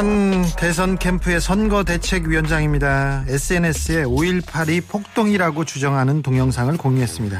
한 0.00 0.46
대선 0.56 0.96
캠프의 0.96 1.42
선거 1.42 1.84
대책위원장입니다. 1.84 3.26
SNS에 3.28 4.04
5.18이 4.04 4.88
폭동이라고 4.88 5.66
주장하는 5.66 6.22
동영상을 6.22 6.74
공유했습니다. 6.78 7.38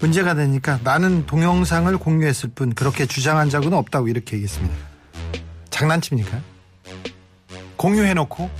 문제가 0.00 0.34
되니까 0.34 0.80
나는 0.82 1.26
동영상을 1.26 1.96
공유했을 1.98 2.50
뿐 2.52 2.74
그렇게 2.74 3.06
주장한 3.06 3.48
적은 3.48 3.72
없다고 3.74 4.08
이렇게 4.08 4.38
얘기했습니다. 4.38 4.74
장난칩니까? 5.70 6.40
공유해놓고 7.76 8.50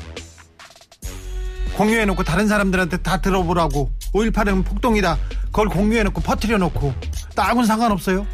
공유해놓고 1.76 2.22
다른 2.22 2.46
사람들한테 2.46 2.98
다 2.98 3.20
들어보라고 3.20 3.90
5.18은 4.14 4.64
폭동이다. 4.64 5.18
그걸 5.46 5.68
공유해놓고 5.70 6.20
퍼뜨려놓고 6.20 6.94
나하고는 7.34 7.66
상관없어요. 7.66 8.24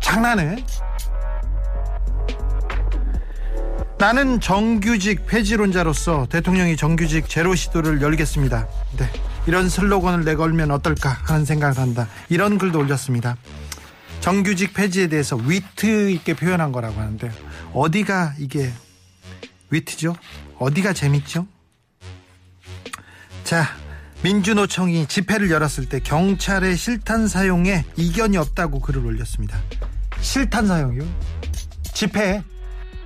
장난해? 0.00 0.56
나는 4.02 4.40
정규직 4.40 5.26
폐지론자로서 5.26 6.26
대통령이 6.28 6.76
정규직 6.76 7.28
제로 7.28 7.54
시도를 7.54 8.02
열겠습니다. 8.02 8.66
네. 8.98 9.08
이런 9.46 9.68
슬로건을 9.68 10.24
내걸면 10.24 10.72
어떨까 10.72 11.08
하는 11.08 11.44
생각을 11.44 11.78
한다. 11.78 12.08
이런 12.28 12.58
글도 12.58 12.80
올렸습니다. 12.80 13.36
정규직 14.18 14.74
폐지에 14.74 15.06
대해서 15.06 15.36
위트 15.36 16.10
있게 16.10 16.34
표현한 16.34 16.72
거라고 16.72 16.98
하는데 17.00 17.30
어디가 17.72 18.34
이게 18.40 18.72
위트죠? 19.70 20.16
어디가 20.58 20.94
재밌죠? 20.94 21.46
자, 23.44 23.68
민주노총이 24.24 25.06
집회를 25.06 25.48
열었을 25.52 25.88
때 25.88 26.00
경찰의 26.00 26.76
실탄 26.76 27.28
사용에 27.28 27.84
이견이 27.94 28.36
없다고 28.36 28.80
글을 28.80 29.06
올렸습니다. 29.06 29.60
실탄 30.20 30.66
사용이요? 30.66 31.04
집회 31.94 32.42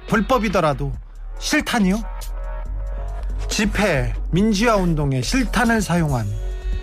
불법이더라도 0.08 0.92
실탄이요? 1.38 2.02
집회, 3.48 4.14
민주화 4.30 4.76
운동에 4.76 5.22
실탄을 5.22 5.80
사용한 5.80 6.26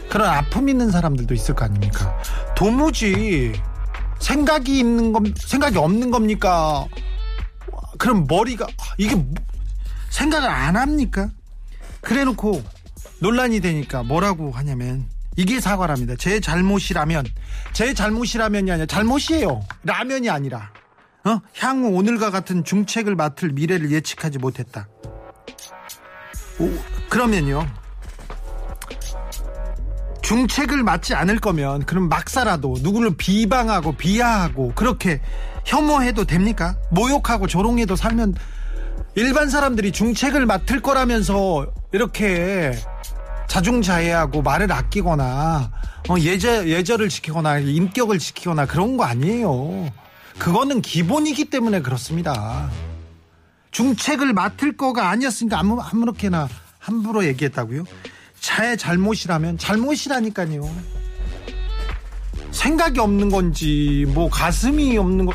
그런 0.10 0.30
아픔 0.30 0.70
있는 0.70 0.92
사람들도 0.92 1.34
있을 1.34 1.56
거 1.56 1.66
아닙니까? 1.66 2.18
도무지 2.56 3.54
생각이 4.20 4.80
있는 4.80 5.12
겁, 5.12 5.24
생각이 5.38 5.78
없는 5.78 6.12
겁니까? 6.12 6.86
그럼 7.98 8.26
머리가, 8.28 8.68
이게 8.98 9.16
뭐- 9.16 9.34
생각을 10.10 10.50
안 10.50 10.76
합니까? 10.76 11.30
그래 12.02 12.24
놓고 12.24 12.64
논란이 13.20 13.60
되니까 13.62 14.04
뭐라고 14.04 14.52
하냐면 14.52 15.08
이게 15.36 15.60
사과랍니다. 15.60 16.16
제 16.18 16.40
잘못이라면, 16.40 17.26
제 17.74 17.94
잘못이라면이 17.94 18.72
아니라 18.72 18.86
잘못이에요. 18.86 19.64
라면이 19.84 20.30
아니라. 20.30 20.72
어? 21.26 21.40
향후 21.58 21.90
오늘과 21.90 22.32
같은 22.32 22.64
중책을 22.64 23.16
맡을 23.16 23.52
미래를 23.54 23.92
예측하지 23.92 24.40
못했다. 24.40 24.88
오, 26.60 26.70
그러면요. 27.10 27.66
중책을 30.22 30.84
맡지 30.84 31.14
않을 31.14 31.40
거면 31.40 31.86
그럼 31.86 32.08
막사라도 32.10 32.76
누구를 32.82 33.16
비방하고 33.18 33.94
비하하고 33.94 34.72
그렇게 34.74 35.22
혐오해도 35.66 36.26
됩니까? 36.26 36.78
모욕하고 36.92 37.48
조롱해도 37.48 37.96
살면 37.96 38.36
일반 39.16 39.50
사람들이 39.50 39.92
중책을 39.92 40.46
맡을 40.46 40.82
거라면서 40.82 41.68
이렇게 41.92 42.74
자중자애하고 43.48 44.42
말을 44.42 44.72
아끼거나 44.72 45.72
어, 46.10 46.16
예절 46.20 46.68
예절을 46.70 47.10
지키거나 47.10 47.60
인격을 47.60 48.18
지키거나 48.18 48.66
그런 48.66 48.98
거 48.98 49.04
아니에요. 49.04 49.92
그거는 50.38 50.82
기본이기 50.82 51.46
때문에 51.46 51.82
그렇습니다. 51.82 52.70
중책을 53.72 54.34
맡을 54.34 54.78
거가 54.78 55.10
아니었으니까 55.10 55.60
아무 55.60 55.80
아무렇게나 55.82 56.48
함부로 56.80 57.26
얘기했다고요? 57.26 57.86
차의 58.40 58.78
잘못이라면 58.78 59.58
잘못이라니까요. 59.58 60.70
생각이 62.52 63.00
없는 63.00 63.30
건지 63.30 64.06
뭐 64.10 64.30
가슴이 64.30 64.98
없는 64.98 65.26
거 65.26 65.34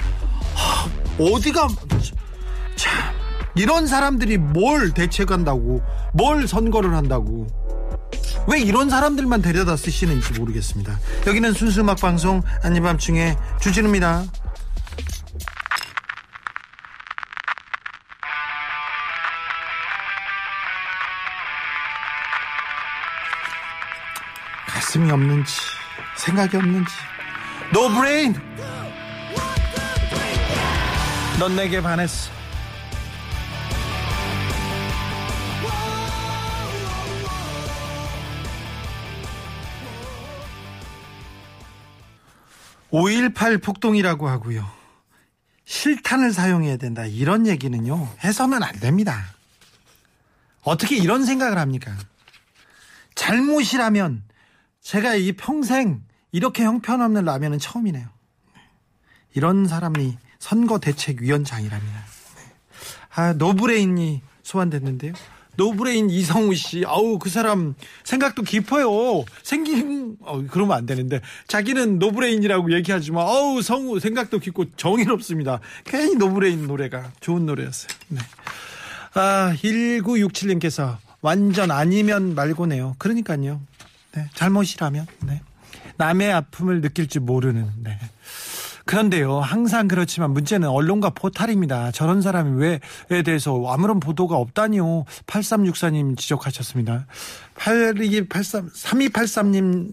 하, 0.55 0.89
어디가 1.19 1.69
참 2.77 3.15
이런 3.57 3.87
사람들이 3.87 4.39
뭘 4.39 4.93
대책한다고 4.93 5.83
뭘 6.15 6.47
선거를 6.47 6.95
한다고 6.95 7.49
왜 8.47 8.61
이런 8.61 8.89
사람들만 8.89 9.43
데려다 9.43 9.77
쓰시는지 9.77 10.39
모르겠습니다. 10.39 10.99
여기는 11.27 11.53
순수 11.55 11.81
음악 11.81 12.01
방송 12.01 12.43
아닌 12.63 12.88
밤중에 12.88 13.37
주진우입니다. 13.61 14.25
가슴이 25.09 25.11
없는지 25.11 25.53
생각이 26.17 26.57
없는지. 26.57 26.93
노브레인 27.73 28.35
넌 31.39 31.57
내게 31.57 31.81
반했어. 31.81 32.31
(5.18) 42.91 43.63
폭동이라고 43.63 44.29
하고요. 44.29 44.67
실탄을 45.67 46.33
사용해야 46.33 46.79
된다. 46.79 47.05
이런 47.05 47.47
얘기는요 47.47 48.09
해서는 48.25 48.63
안 48.63 48.73
됩니다. 48.81 49.27
어떻게 50.63 50.97
이런 50.97 51.25
생각을 51.25 51.59
합니까? 51.59 51.95
잘못이라면 53.15 54.28
제가 54.81 55.15
이 55.15 55.33
평생 55.33 56.03
이렇게 56.33 56.65
형편없는 56.65 57.25
라면은 57.25 57.59
처음이네요. 57.59 58.09
이런 59.35 59.67
사람이 59.67 60.17
선거 60.39 60.79
대책 60.79 61.23
위원장이랍니다. 61.23 62.05
아, 63.15 63.33
노브레인이 63.33 64.23
소환됐는데요. 64.43 65.13
노브레인 65.57 66.09
이성우 66.09 66.55
씨, 66.55 66.85
아우, 66.87 67.19
그 67.19 67.29
사람 67.31 67.75
생각도 68.05 68.43
깊어요. 68.43 69.25
생긴, 69.43 70.17
어, 70.21 70.41
그러면 70.49 70.77
안 70.77 70.87
되는데. 70.87 71.21
자기는 71.49 71.99
노브레인이라고 71.99 72.73
얘기하지만, 72.75 73.27
아우, 73.27 73.61
성우 73.61 73.99
생각도 73.99 74.39
깊고 74.39 74.77
정의롭습니다. 74.77 75.59
괜히 75.85 76.15
노브레인 76.15 76.69
노래가 76.69 77.11
좋은 77.19 77.45
노래였어요. 77.45 77.89
네. 78.09 78.21
아, 79.15 79.53
1967님께서 79.57 80.97
완전 81.23 81.73
아니면 81.73 82.37
말고네요. 82.37 82.95
그러니까요. 82.99 83.61
네, 84.19 84.27
잘못이라면, 84.35 85.07
네. 85.27 85.41
남의 85.97 86.33
아픔을 86.33 86.81
느낄 86.81 87.09
줄 87.09 87.23
모르는, 87.23 87.71
네. 87.83 87.99
그런데요, 88.85 89.41
항상 89.41 89.87
그렇지만 89.87 90.31
문제는 90.31 90.67
언론과 90.67 91.11
포탈입니다. 91.11 91.91
저런 91.93 92.23
사람이 92.23 92.59
왜에 92.59 93.23
대해서 93.23 93.63
아무런 93.69 94.01
보도가 94.01 94.37
없다니요. 94.37 95.05
8364님 95.27 96.17
지적하셨습니다. 96.17 97.07
8283, 97.55 98.71
3283님 98.71 99.93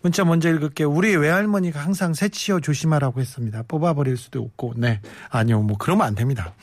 문자 0.00 0.24
먼저 0.24 0.48
읽을게요. 0.48 0.88
우리 0.88 1.16
외할머니가 1.16 1.80
항상 1.80 2.14
새치어 2.14 2.60
조심하라고 2.60 3.20
했습니다. 3.20 3.64
뽑아버릴 3.66 4.16
수도 4.16 4.42
없고, 4.42 4.74
네. 4.76 5.00
아니요, 5.28 5.62
뭐, 5.62 5.76
그러면 5.76 6.06
안 6.06 6.14
됩니다. 6.14 6.54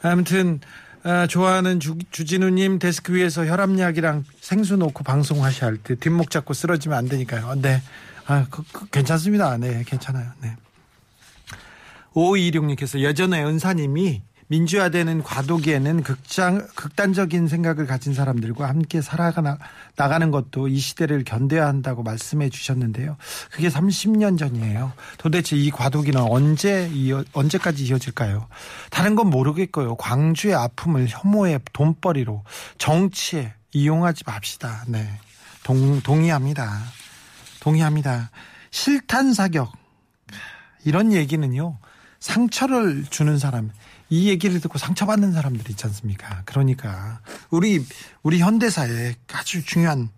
아무튼, 0.00 0.60
아, 1.04 1.26
좋아하는 1.26 1.80
주, 1.80 1.96
주진우님 2.10 2.78
데스크 2.78 3.12
위에서 3.14 3.44
혈압약이랑 3.46 4.24
생수 4.40 4.76
놓고 4.76 5.02
방송하셔야 5.02 5.70
할 5.70 5.76
때 5.82 5.94
뒷목 5.96 6.30
잡고 6.30 6.54
쓰러지면 6.54 6.96
안 6.96 7.08
되니까요. 7.08 7.54
네. 7.60 7.82
아, 8.26 8.46
그, 8.50 8.62
그, 8.72 8.86
괜찮습니다. 8.86 9.56
네, 9.56 9.82
괜찮아요. 9.84 10.30
네. 10.40 10.56
5226님께서 12.14 13.00
예전에 13.00 13.42
은사님이 13.42 14.22
민주화되는 14.52 15.22
과도기에는 15.22 16.02
극장, 16.02 16.66
극단적인 16.74 17.48
생각을 17.48 17.86
가진 17.86 18.12
사람들과 18.12 18.68
함께 18.68 19.00
살아가 19.00 19.56
나가는 19.96 20.30
것도 20.30 20.68
이 20.68 20.78
시대를 20.78 21.24
견뎌야 21.24 21.66
한다고 21.66 22.02
말씀해 22.02 22.50
주셨는데요. 22.50 23.16
그게 23.50 23.70
30년 23.70 24.38
전이에요. 24.38 24.92
도대체 25.16 25.56
이 25.56 25.70
과도기는 25.70 26.20
언제 26.20 26.86
이어, 26.92 27.24
언제까지 27.32 27.86
이어질까요? 27.86 28.46
다른 28.90 29.14
건 29.14 29.30
모르겠고요. 29.30 29.96
광주의 29.96 30.54
아픔을 30.54 31.06
혐오의 31.08 31.60
돈벌이로 31.72 32.44
정치에 32.76 33.54
이용하지 33.72 34.24
맙시다. 34.26 34.84
네. 34.86 35.18
동, 35.64 36.02
동의합니다. 36.02 36.78
동의합니다. 37.60 38.30
실탄 38.70 39.32
사격. 39.32 39.72
이런 40.84 41.10
얘기는요. 41.14 41.78
상처를 42.20 43.04
주는 43.10 43.38
사람, 43.38 43.70
이 44.12 44.28
얘기를 44.28 44.60
듣고 44.60 44.76
상처받는 44.76 45.32
사람들이 45.32 45.70
있지 45.70 45.86
않습니까? 45.86 46.42
그러니까 46.44 47.22
우리 47.48 47.82
우리 48.22 48.40
현대사에 48.40 49.14
아주 49.32 49.64
중요한 49.64 50.10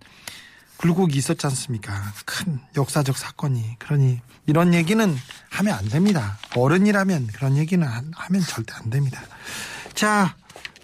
굴곡이 0.78 1.16
있었지 1.16 1.46
않습니까? 1.46 1.94
큰 2.24 2.58
역사적 2.76 3.16
사건이. 3.16 3.78
그러니 3.78 4.20
이런 4.46 4.74
얘기는 4.74 5.16
하면 5.50 5.74
안 5.74 5.84
됩니다. 5.84 6.38
어른이라면 6.56 7.28
그런 7.28 7.56
얘기는 7.56 7.86
하면 7.86 8.42
절대 8.42 8.74
안 8.74 8.90
됩니다. 8.90 9.22
자, 9.92 10.34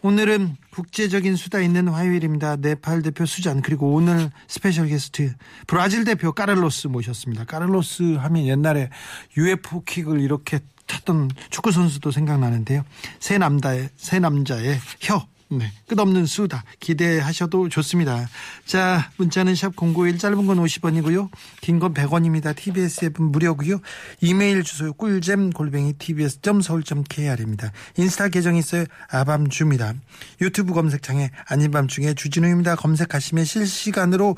오늘은 0.03 0.57
국제적인 0.71 1.35
수다 1.35 1.59
있는 1.59 1.89
화요일입니다. 1.89 2.59
네팔 2.59 3.03
대표 3.03 3.27
수잔 3.27 3.61
그리고 3.61 3.93
오늘 3.93 4.31
special 4.47 4.87
guest 4.87 5.35
브라질 5.67 6.05
대표 6.05 6.31
까를로스 6.31 6.87
모셨습니다. 6.87 7.45
까를로스 7.45 8.15
하면 8.21 8.47
옛날에 8.47 8.89
UFO 9.37 9.83
킥을 9.83 10.21
이렇게 10.21 10.61
차던 10.91 11.31
축구 11.51 11.71
선수도 11.71 12.11
생각나는데요. 12.11 12.85
세 13.21 13.39
남자의 13.39 13.89
세 13.97 14.19
남자의 14.19 14.79
혀. 15.01 15.25
네, 15.53 15.73
끝없는 15.89 16.27
수다 16.27 16.63
기대하셔도 16.79 17.69
좋습니다. 17.71 18.29
자, 18.67 19.11
문자는 19.17 19.57
샵 19.57 19.75
091 19.75 20.17
짧은 20.17 20.47
건 20.47 20.59
50원이고요. 20.59 21.29
긴 21.61 21.81
건 21.81 21.93
100원입니다. 21.93 22.55
TBS 22.55 23.07
앱은 23.07 23.33
무료고요. 23.33 23.81
이메일 24.21 24.63
주소 24.63 24.93
꿀잼 24.93 25.51
골뱅이 25.51 25.95
tbs.seoul.kr입니다. 25.95 27.73
인스타 27.97 28.29
계정 28.29 28.55
있어요. 28.55 28.85
아밤주입니다. 29.11 29.95
유튜브 30.41 30.73
검색창에 30.73 31.31
아닌 31.47 31.73
밤중에 31.73 32.15
주진우입니다. 32.15 32.77
검색하시면 32.77 33.45
실시간으로 33.45 34.37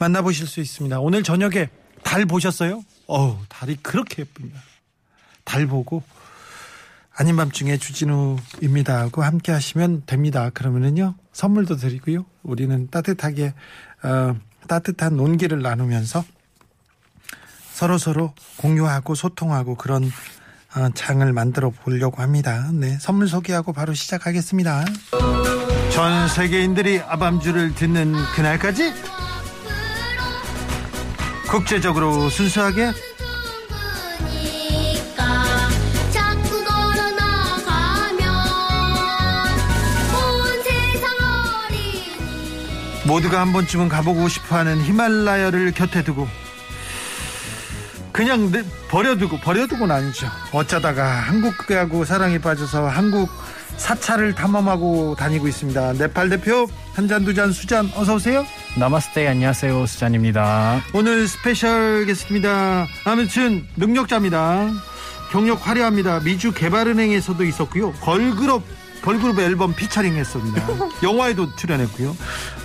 만나보실 0.00 0.46
수 0.46 0.60
있습니다. 0.60 0.98
오늘 1.00 1.22
저녁에 1.22 1.68
달 2.02 2.24
보셨어요? 2.24 2.82
어우, 3.06 3.36
달이 3.50 3.76
그렇게 3.82 4.22
예쁩니다. 4.22 4.62
달 5.44 5.66
보고 5.66 6.02
아닌 7.16 7.36
밤중에 7.36 7.76
주진우입니다 7.76 8.98
하고 8.98 9.22
함께 9.22 9.52
하시면 9.52 10.04
됩니다. 10.06 10.50
그러면은요 10.52 11.14
선물도 11.32 11.76
드리고요. 11.76 12.24
우리는 12.42 12.88
따뜻하게 12.90 13.54
어, 14.02 14.36
따뜻한 14.66 15.18
온기를 15.18 15.62
나누면서 15.62 16.24
서로 17.72 17.98
서로 17.98 18.32
공유하고 18.56 19.14
소통하고 19.14 19.76
그런 19.76 20.04
어, 20.76 20.88
장을 20.94 21.32
만들어 21.32 21.70
보려고 21.70 22.22
합니다. 22.22 22.70
네, 22.72 22.98
선물 22.98 23.28
소개하고 23.28 23.72
바로 23.72 23.94
시작하겠습니다. 23.94 24.84
전 25.92 26.28
세계인들이 26.28 27.00
아밤주를 27.00 27.74
듣는 27.74 28.12
그날까지 28.34 28.92
국제적으로 31.48 32.28
순수하게 32.28 32.92
모두가 43.06 43.40
한 43.40 43.52
번쯤은 43.52 43.88
가보고 43.88 44.28
싶어하는 44.28 44.82
히말라야를 44.82 45.72
곁에 45.72 46.02
두고 46.02 46.26
그냥 48.12 48.50
내- 48.50 48.62
버려두고 48.88 49.38
버려두고는 49.40 49.94
아니죠. 49.94 50.28
어쩌다가 50.52 51.04
한국하고 51.04 52.04
사랑에 52.04 52.38
빠져서 52.38 52.88
한국 52.88 53.28
사찰을 53.76 54.34
탐험하고 54.36 55.16
다니고 55.18 55.48
있습니다. 55.48 55.94
네팔 55.94 56.28
대표 56.30 56.68
한 56.94 57.08
잔두잔 57.08 57.50
수잔 57.50 57.90
어서 57.96 58.14
오세요. 58.14 58.46
나마스테 58.78 59.26
안녕하세요 59.26 59.84
수잔입니다. 59.86 60.80
오늘 60.94 61.26
special 61.26 62.06
guest입니다. 62.06 62.86
아무튼 63.04 63.66
능력자입니다. 63.76 64.70
경력 65.32 65.66
화려합니다. 65.66 66.20
미주 66.20 66.52
개발은행에서도 66.52 67.42
있었고요. 67.42 67.92
걸그룹 67.94 68.62
걸그룹 69.04 69.38
앨범 69.40 69.74
피처링 69.74 70.14
했습니다. 70.14 70.66
영화에도 71.04 71.54
출연했고요. 71.56 72.16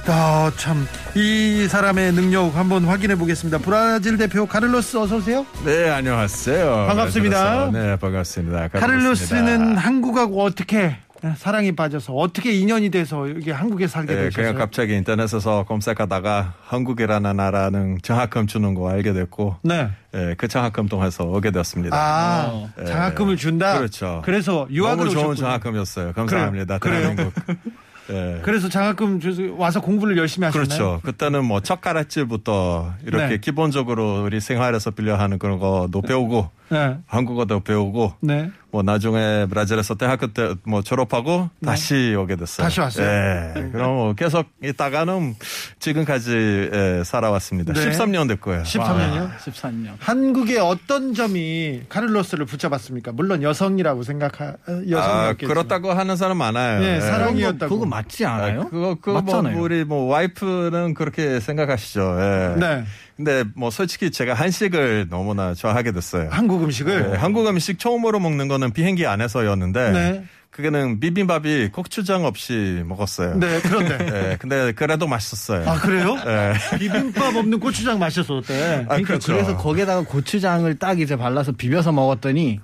아, 0.07 0.51
참, 0.55 0.87
이 1.13 1.67
사람의 1.69 2.13
능력 2.13 2.55
한번 2.55 2.85
확인해 2.85 3.15
보겠습니다. 3.17 3.57
브라질 3.59 4.17
대표 4.17 4.45
카를로스 4.45 4.97
어서 4.97 5.17
오세요. 5.17 5.45
네, 5.65 5.89
안녕하세요. 5.89 6.85
반갑습니다. 6.87 7.71
네, 7.71 7.95
반갑습니다. 7.97 8.69
카를로스는 8.69 9.75
한국하고 9.75 10.41
어떻게 10.43 10.97
사랑에 11.35 11.71
빠져서 11.73 12.13
어떻게 12.13 12.53
인연이 12.53 12.89
돼서 12.89 13.29
여기 13.29 13.51
한국에 13.51 13.87
살게 13.87 14.13
네, 14.13 14.21
되셨어요? 14.23 14.45
그냥 14.45 14.55
갑자기 14.57 14.95
인터넷에서 14.95 15.63
검색하다가 15.65 16.53
한국이라는 16.65 17.35
나라는 17.35 17.97
장학금 18.01 18.47
주는 18.47 18.73
거 18.73 18.89
알게 18.89 19.13
됐고, 19.13 19.57
네. 19.63 19.89
예, 20.15 20.35
그 20.37 20.47
장학금 20.47 20.87
통해서 20.87 21.25
오게 21.25 21.51
되었습니다. 21.51 21.95
아, 21.95 22.69
예. 22.81 22.85
장학금을 22.85 23.37
준다? 23.37 23.77
그렇죠. 23.77 24.21
그래서 24.23 24.67
유학을 24.71 24.97
너무 25.05 25.09
좋은 25.09 25.25
오셨군요. 25.27 25.35
장학금이었어요. 25.47 26.13
감사합니다. 26.13 26.77
그래요? 26.79 26.99
대한민국. 27.01 27.33
예. 28.11 28.39
그래서 28.43 28.69
장학금 28.69 29.19
와서 29.57 29.81
공부를 29.81 30.17
열심히 30.17 30.45
하셨나요? 30.45 30.67
그렇죠. 30.67 30.99
그때는 31.03 31.45
뭐 31.45 31.59
첫 31.61 31.79
가락질부터 31.79 32.93
이렇게 33.05 33.27
네. 33.27 33.37
기본적으로 33.37 34.23
우리 34.23 34.39
생활에서 34.41 34.89
빌려 34.89 35.15
하는 35.15 35.37
그런 35.37 35.59
거도 35.59 36.01
배우고 36.01 36.49
네. 36.69 36.97
한국어도 37.05 37.59
배우고 37.59 38.13
네. 38.21 38.49
뭐 38.71 38.83
나중에 38.83 39.47
브라질에서 39.49 39.95
대학교 39.95 40.27
때 40.27 40.53
뭐 40.63 40.81
졸업하고 40.83 41.49
다시 41.65 42.15
오게 42.17 42.35
됐어요. 42.35 42.65
다시 42.65 42.79
왔어요? 42.79 43.07
예. 43.07 43.69
그럼 43.71 43.93
뭐 43.95 44.13
계속 44.13 44.45
있다가는 44.63 45.35
지금까지 45.79 46.69
예, 46.73 47.01
살아왔습니다. 47.03 47.73
네. 47.73 47.89
13년 47.89 48.27
됐고요. 48.27 48.63
13년이요? 48.63 49.37
14년. 49.37 49.93
한국의 49.99 50.57
어떤 50.59 51.13
점이 51.13 51.81
카를로스를 51.89 52.45
붙잡았습니까? 52.45 53.11
물론 53.13 53.41
여성이라고 53.41 54.03
생각하 54.03 54.53
아, 54.67 54.81
여성이었겠죠. 54.89 55.47
그렇다고 55.47 55.91
하는 55.93 56.15
사람 56.15 56.37
많아요. 56.37 56.79
네, 56.81 56.95
예. 56.97 57.01
사랑이었다고. 57.01 57.73
그거 57.73 57.85
맞지 57.87 58.25
않아요? 58.25 58.61
아, 58.61 58.63
그거 58.65 58.95
그거 58.95 59.13
뭐 59.13 59.21
맞잖아요. 59.21 59.61
우리 59.61 59.83
뭐 59.85 60.05
와이프는 60.05 60.93
그렇게 60.93 61.39
생각하시죠. 61.39 62.17
예. 62.19 62.55
네. 62.59 62.83
근데 63.19 63.43
뭐 63.53 63.69
솔직히 63.69 64.11
제가 64.11 64.33
한식을 64.33 65.07
너무나 65.09 65.53
좋아하게 65.53 65.91
됐어요. 65.91 66.29
한국 66.31 66.63
음식을 66.63 67.11
예, 67.11 67.17
한국 67.17 67.45
음식 67.47 67.77
처음으로 67.77 68.17
먹는 68.21 68.47
거는 68.47 68.71
비행기 68.71 69.05
안에서였는데 69.05 69.91
네. 69.91 70.23
그게는 70.51 71.01
비빔밥이 71.01 71.67
고추장 71.73 72.23
없이 72.23 72.81
먹었어요. 72.85 73.35
네, 73.35 73.59
그런데 73.61 73.97
예, 74.31 74.37
근데 74.39 74.71
그래도 74.71 75.05
맛있었어요. 75.05 75.69
아 75.69 75.77
그래요? 75.81 76.15
예. 76.25 76.77
비빔밥 76.77 77.35
없는 77.35 77.59
고추장 77.59 77.99
마셨었대. 77.99 78.53
아, 78.53 78.85
그러니까 78.85 79.07
그렇죠. 79.07 79.33
그래서 79.33 79.57
거기에다가 79.57 80.03
고추장을 80.03 80.73
딱 80.79 81.01
이제 81.01 81.17
발라서 81.17 81.51
비벼서 81.51 81.91
먹었더니 81.91 82.61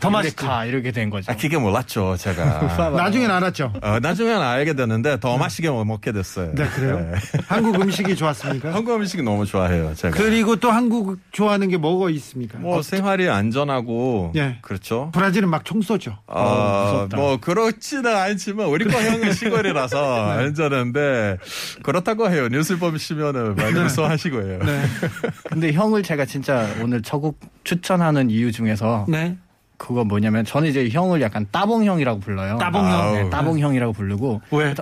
더 0.00 0.10
맛있지. 0.10 0.36
가 0.36 0.64
이렇게 0.64 0.92
된 0.92 1.10
거죠. 1.10 1.30
아, 1.32 1.36
그게 1.36 1.58
몰랐죠, 1.58 2.16
제가. 2.16 2.90
나중엔 2.96 3.30
알았죠. 3.30 3.72
어, 3.82 3.98
나중에는 4.00 4.40
알게 4.40 4.74
됐는데 4.74 5.20
더 5.20 5.36
맛있게 5.36 5.70
먹게 5.70 6.12
됐어요. 6.12 6.52
네, 6.54 6.66
그래요? 6.68 7.12
예. 7.12 7.18
한국 7.48 7.80
음식이 7.80 8.14
좋았습니까? 8.16 8.72
한국 8.74 8.94
음식 8.96 9.22
너무 9.22 9.44
좋아해요, 9.44 9.94
제가. 9.94 10.16
그리고 10.16 10.56
또 10.56 10.70
한국 10.70 11.18
좋아하는 11.32 11.68
게 11.68 11.76
뭐가 11.76 12.10
있습니까? 12.10 12.58
뭐 12.58 12.80
생활이 12.82 13.28
안전하고 13.28 14.32
예. 14.36 14.58
그렇죠. 14.62 15.10
브라질은 15.12 15.48
막 15.48 15.64
총 15.64 15.80
쏘죠. 15.80 16.18
아, 16.26 16.90
무섭다. 16.92 17.16
뭐 17.16 17.38
그렇지는 17.38 18.14
않지만 18.14 18.66
우리 18.66 18.84
거 18.84 19.00
형은 19.00 19.32
시골이라서 19.32 20.30
안전한데 20.32 21.38
그렇다고 21.82 22.30
해요. 22.30 22.48
뉴스 22.48 22.78
보시면은 22.78 23.54
많이 23.54 23.72
무서워하시고요. 23.72 24.58
네. 24.58 24.82
근데 25.44 25.72
형을 25.72 26.02
제가 26.02 26.26
진짜 26.26 26.68
오늘 26.82 27.00
저곡 27.02 27.40
추천하는 27.64 28.28
이유 28.30 28.52
중에서 28.52 29.06
네. 29.08 29.36
그거 29.76 30.04
뭐냐면 30.04 30.44
저는 30.44 30.68
이제 30.68 30.88
형을 30.88 31.20
약간 31.20 31.46
따봉 31.50 31.84
형이라고 31.84 32.20
불러요. 32.20 32.58
따봉 32.58 32.82
형? 32.84 33.12
네, 33.14 33.20
아우. 33.22 33.30
따봉 33.30 33.58
형이라고 33.58 33.92
부르고 33.92 34.40
왜? 34.52 34.74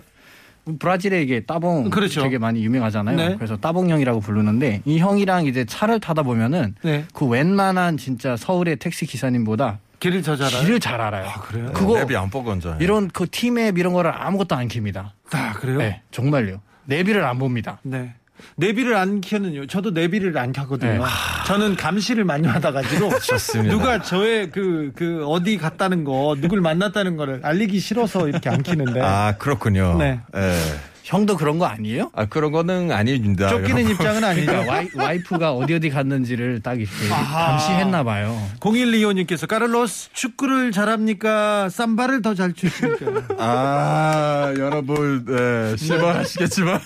브라질에 0.79 1.23
이게 1.23 1.41
따봉 1.41 1.91
그렇죠. 1.91 2.23
되게 2.23 2.39
많이 2.39 2.65
유명하잖아요. 2.65 3.17
네. 3.17 3.35
그래서 3.37 3.57
따봉 3.57 3.91
형이라고 3.91 4.21
부르는데 4.21 4.83
이 4.85 4.99
형이랑 4.99 5.47
이제 5.47 5.65
차를 5.65 5.99
타다 5.99 6.23
보면은 6.23 6.75
네. 6.83 7.05
그 7.13 7.27
웬만한 7.27 7.97
진짜 7.97 8.37
서울의 8.37 8.77
택시 8.77 9.07
기사님보다 9.07 9.81
길을 9.99 10.23
더 10.23 10.37
잘알아요? 10.37 10.63
길을 10.65 10.81
잘 10.81 11.01
알아요. 11.01 11.31
그래요? 11.43 11.71
그거 11.73 11.99
앱이 12.01 12.17
안 12.17 12.31
보건져. 12.31 12.77
이런 12.81 13.09
그 13.09 13.27
팀앱 13.29 13.79
이런 13.79 13.93
거를 13.93 14.13
아무것도 14.15 14.55
안 14.55 14.69
킵니다. 14.69 15.11
아, 15.33 15.53
그래요? 15.55 15.79
네, 15.79 16.03
정말요. 16.11 16.61
내비를 16.85 17.25
안 17.25 17.39
봅니다. 17.39 17.79
네. 17.83 18.15
내비를 18.57 18.95
안 18.95 19.21
켜는요. 19.21 19.67
저도 19.67 19.91
내비를 19.91 20.37
안 20.39 20.53
켜거든요. 20.53 20.93
네. 20.93 21.01
저는 21.47 21.77
감시를 21.77 22.25
많이 22.25 22.47
받아가지고 22.47 23.19
좋습니다. 23.21 23.75
누가 23.75 24.03
저의 24.03 24.51
그, 24.51 24.93
그 24.95 25.25
어디 25.27 25.57
갔다는 25.57 26.05
거, 26.05 26.37
누굴 26.41 26.61
만났다는 26.61 27.17
거를 27.17 27.41
알리기 27.43 27.81
싫어서 27.81 28.29
이렇게 28.29 28.49
안 28.51 28.63
키는데 28.63 29.01
아 29.01 29.37
그렇군요. 29.39 29.97
네. 29.99 30.21
예. 30.37 30.57
형도 31.05 31.37
그런 31.37 31.59
거 31.59 31.67
아니에요? 31.67 32.11
아 32.15 32.27
그런 32.27 32.53
거는 32.53 32.93
아닙니다. 32.93 33.49
쫓기는 33.49 33.91
입장은 33.91 34.23
아니죠. 34.23 34.47
그러니까 34.47 34.73
와이, 34.73 34.89
와이 34.95 35.19
프가 35.23 35.53
어디 35.53 35.75
어디 35.75 35.91
갔는지를 35.91 36.61
딱 36.63 36.81
이렇게 36.81 36.93
감시했나 37.09 38.05
봐요. 38.05 38.41
0125님께서 38.61 39.49
까를로스 39.49 40.11
축구를 40.13 40.71
잘합니까? 40.71 41.69
삼바를 41.71 42.23
더 42.23 42.35
잘 42.35 42.53
추십니까? 42.53 43.35
아 43.39 44.55
여러분 44.59 45.25
네, 45.27 45.77
실망하시겠지만 45.77 46.81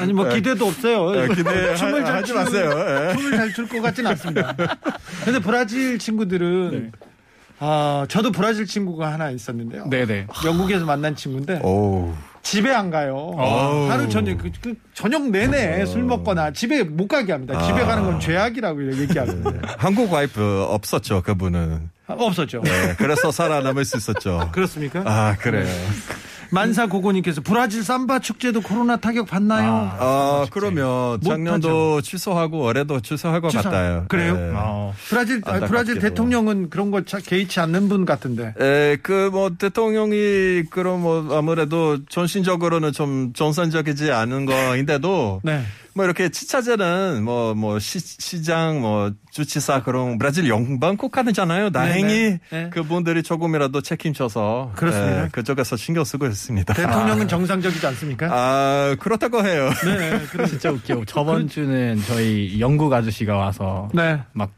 아니 0.00 0.12
뭐 0.12 0.28
기대도 0.28 0.66
없어요. 0.66 1.10
네, 1.12 1.34
기대 1.34 1.74
춤을 1.76 2.02
하- 2.02 2.06
잘 2.06 2.16
하지 2.16 2.32
추는- 2.32 2.36
마세요. 2.36 2.70
예. 3.10 3.16
춤을 3.16 3.30
잘 3.36 3.52
출 3.54 3.66
것 3.68 3.82
같진 3.82 4.06
않습니다. 4.06 4.54
근데 5.24 5.40
브라질 5.40 5.98
친구들은 5.98 6.70
네. 6.70 6.90
아 7.58 8.06
저도 8.08 8.30
브라질 8.32 8.66
친구가 8.66 9.12
하나 9.12 9.30
있었는데요. 9.30 9.88
네네. 9.90 10.26
영국에서 10.44 10.84
만난 10.84 11.16
친구인데 11.16 11.60
오. 11.64 12.14
집에 12.46 12.70
안 12.72 12.90
가요. 12.90 13.32
하루 13.90 14.08
저녁 14.08 14.38
그, 14.38 14.52
그 14.62 14.74
저녁 14.94 15.28
내내 15.30 15.84
술 15.84 16.04
먹거나 16.04 16.52
집에 16.52 16.84
못 16.84 17.08
가게 17.08 17.32
합니다. 17.32 17.60
집에 17.66 17.80
아. 17.80 17.86
가는 17.86 18.04
건 18.04 18.20
죄악이라고 18.20 19.00
얘기하거든요. 19.02 19.60
한국 19.76 20.12
와이프 20.12 20.66
없었죠 20.68 21.22
그분은. 21.22 21.90
아, 22.06 22.12
없었죠. 22.12 22.62
네, 22.62 22.94
그래서 22.98 23.32
살아남을 23.32 23.84
수 23.84 23.96
있었죠. 23.96 24.50
그렇습니까? 24.54 25.02
아 25.04 25.34
그래요. 25.36 25.66
만사 26.50 26.86
고고님께서 26.86 27.40
브라질 27.42 27.82
삼바 27.82 28.20
축제도 28.20 28.60
코로나 28.60 28.96
타격 28.96 29.26
받나요? 29.26 29.90
아 29.98 30.46
그러면 30.50 31.18
못 31.20 31.22
작년도 31.22 32.00
취소하고 32.02 32.64
올해도 32.64 33.00
취소할 33.00 33.40
것 33.40 33.50
취소. 33.50 33.62
같아요. 33.64 34.04
그래요? 34.08 34.34
네. 34.36 34.50
어, 34.54 34.94
브라질 35.08 35.36
아, 35.44 35.50
안타깝게도. 35.52 35.66
브라질 35.70 35.98
대통령은 35.98 36.70
그런 36.70 36.90
거 36.90 37.04
차- 37.04 37.18
개의치 37.18 37.60
않는 37.60 37.88
분 37.88 38.04
같은데. 38.04 38.54
에, 38.60 38.96
그, 39.02 39.28
뭐, 39.32 39.50
대통령이, 39.58 40.64
그런, 40.70 41.00
뭐, 41.02 41.36
아무래도 41.36 41.98
정신적으로는 42.08 42.92
좀 42.92 43.32
정상적이지 43.34 44.12
않은 44.12 44.46
거인데도, 44.46 45.40
네. 45.42 45.62
뭐, 45.96 46.04
이렇게 46.04 46.28
치차제는, 46.28 47.24
뭐, 47.24 47.54
뭐, 47.54 47.78
시, 47.78 47.98
시장, 47.98 48.82
뭐, 48.82 49.10
주치사, 49.30 49.82
그런, 49.82 50.18
브라질 50.18 50.46
영방 50.46 50.98
국가잖아요. 50.98 51.70
다행히 51.70 52.06
네, 52.12 52.40
네. 52.50 52.70
그분들이 52.70 53.22
조금이라도 53.22 53.80
책임져서, 53.80 54.72
그렇습니다. 54.76 55.24
에, 55.24 55.28
그쪽에서 55.32 55.76
신경 55.76 56.04
쓰고 56.04 56.26
있습니다. 56.26 56.74
대통령은 56.74 57.28
정상적이지 57.28 57.86
않습니까? 57.86 58.28
아, 58.30 58.94
그렇다고 59.00 59.42
해요. 59.42 59.70
네, 59.86 60.20
그래. 60.30 60.44
진짜 60.46 60.70
웃겨. 60.70 61.06
저번 61.06 61.48
주는 61.48 61.98
저희 62.06 62.60
영국 62.60 62.92
아저씨가 62.92 63.34
와서 63.34 63.88
네. 63.94 64.20
막 64.34 64.50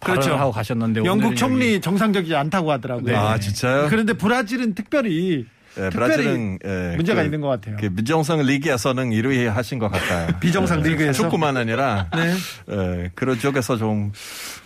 그렇죠. 0.00 0.34
하고 0.34 0.52
가셨는데 0.52 1.04
영국 1.04 1.36
총리 1.36 1.74
여기- 1.74 1.80
정상적이지 1.82 2.34
않다고 2.34 2.72
하더라고요. 2.72 3.04
네. 3.12 3.14
아, 3.14 3.38
진짜요? 3.38 3.88
그런데 3.90 4.14
브라질은 4.14 4.74
특별히 4.74 5.44
예, 5.78 5.88
브라질은, 5.88 6.58
예, 6.64 6.92
문제가 6.96 7.20
그- 7.20 7.24
있는 7.26 7.40
것 7.40 7.48
같아요. 7.48 7.76
그 7.80 7.86
미정상 7.92 8.42
리그에서는 8.42 9.10
1위 9.10 9.46
하신 9.48 9.78
것 9.78 9.90
같아요. 9.90 10.28
비정상 10.40 10.84
예, 10.84 10.90
리그에서? 10.90 11.22
축구만 11.24 11.56
아니라 11.56 12.08
네. 12.14 12.34
예, 12.70 13.10
그런 13.14 13.38
쪽에서 13.38 13.76
좀 13.78 14.12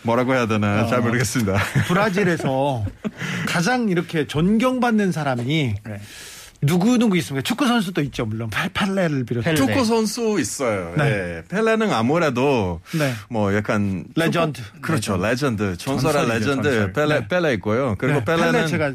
뭐라고 0.02 0.34
해야 0.34 0.46
되나 0.46 0.82
어. 0.84 0.86
잘 0.88 1.00
모르겠습니다. 1.02 1.54
브라질에서 1.86 2.84
가장 3.46 3.88
이렇게 3.88 4.26
존경받는 4.26 5.12
사람이 5.12 5.74
네. 5.84 6.00
누구 6.62 6.96
누구 6.98 7.16
있습니까? 7.18 7.42
축구 7.42 7.66
선수도 7.66 8.00
있죠, 8.02 8.24
물론 8.26 8.48
팔- 8.50 8.70
팔레를 8.70 9.24
비롯해. 9.26 9.44
펠레. 9.54 9.56
축구 9.56 9.84
선수 9.84 10.40
있어요. 10.40 10.94
네. 10.96 11.04
예, 11.04 11.42
펠레는 11.48 11.92
아무래도 11.92 12.80
네. 12.98 13.12
뭐 13.28 13.54
약간 13.54 14.04
레전드. 14.16 14.62
축구- 14.62 14.80
그렇죠, 14.80 15.16
레전드, 15.18 15.76
전설의 15.76 16.22
전설이죠, 16.22 16.32
레전드 16.50 16.68
전설. 16.70 16.92
펠레 16.94 17.20
네. 17.20 17.28
펠레 17.28 17.52
있고요. 17.54 17.94
그리고 17.98 18.18
네, 18.20 18.24
펠레는 18.24 18.52
펠레 18.52 18.66
제가 18.68 18.92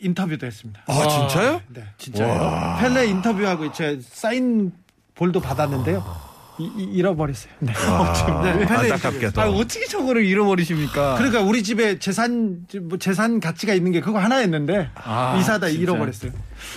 인터뷰도 0.00 0.46
했습니다. 0.46 0.80
아 0.86 1.08
진짜요? 1.08 1.60
네, 1.68 1.84
진짜요. 1.98 2.76
펠레 2.80 3.06
인터뷰하고 3.06 3.70
제 3.72 3.98
사인 4.02 4.72
볼도 5.14 5.40
받았는데요. 5.40 6.30
이- 6.58 6.70
이- 6.76 6.84
잃어버렸어요. 6.92 7.52
네. 7.60 7.72
네. 7.72 8.64
안타깝게도. 8.68 9.40
아, 9.40 9.48
어떻게 9.48 9.86
저거를 9.86 10.26
잃어버리십니까? 10.26 11.14
그러니까 11.16 11.40
우리 11.40 11.62
집에 11.62 11.98
재산 11.98 12.66
뭐 12.82 12.98
재산 12.98 13.40
가치가 13.40 13.72
있는 13.72 13.92
게 13.92 14.00
그거 14.00 14.18
하나였는데 14.18 14.90
아, 14.94 15.36
이사하다 15.40 15.68
진짜. 15.68 15.82
잃어버렸어요. 15.82 16.32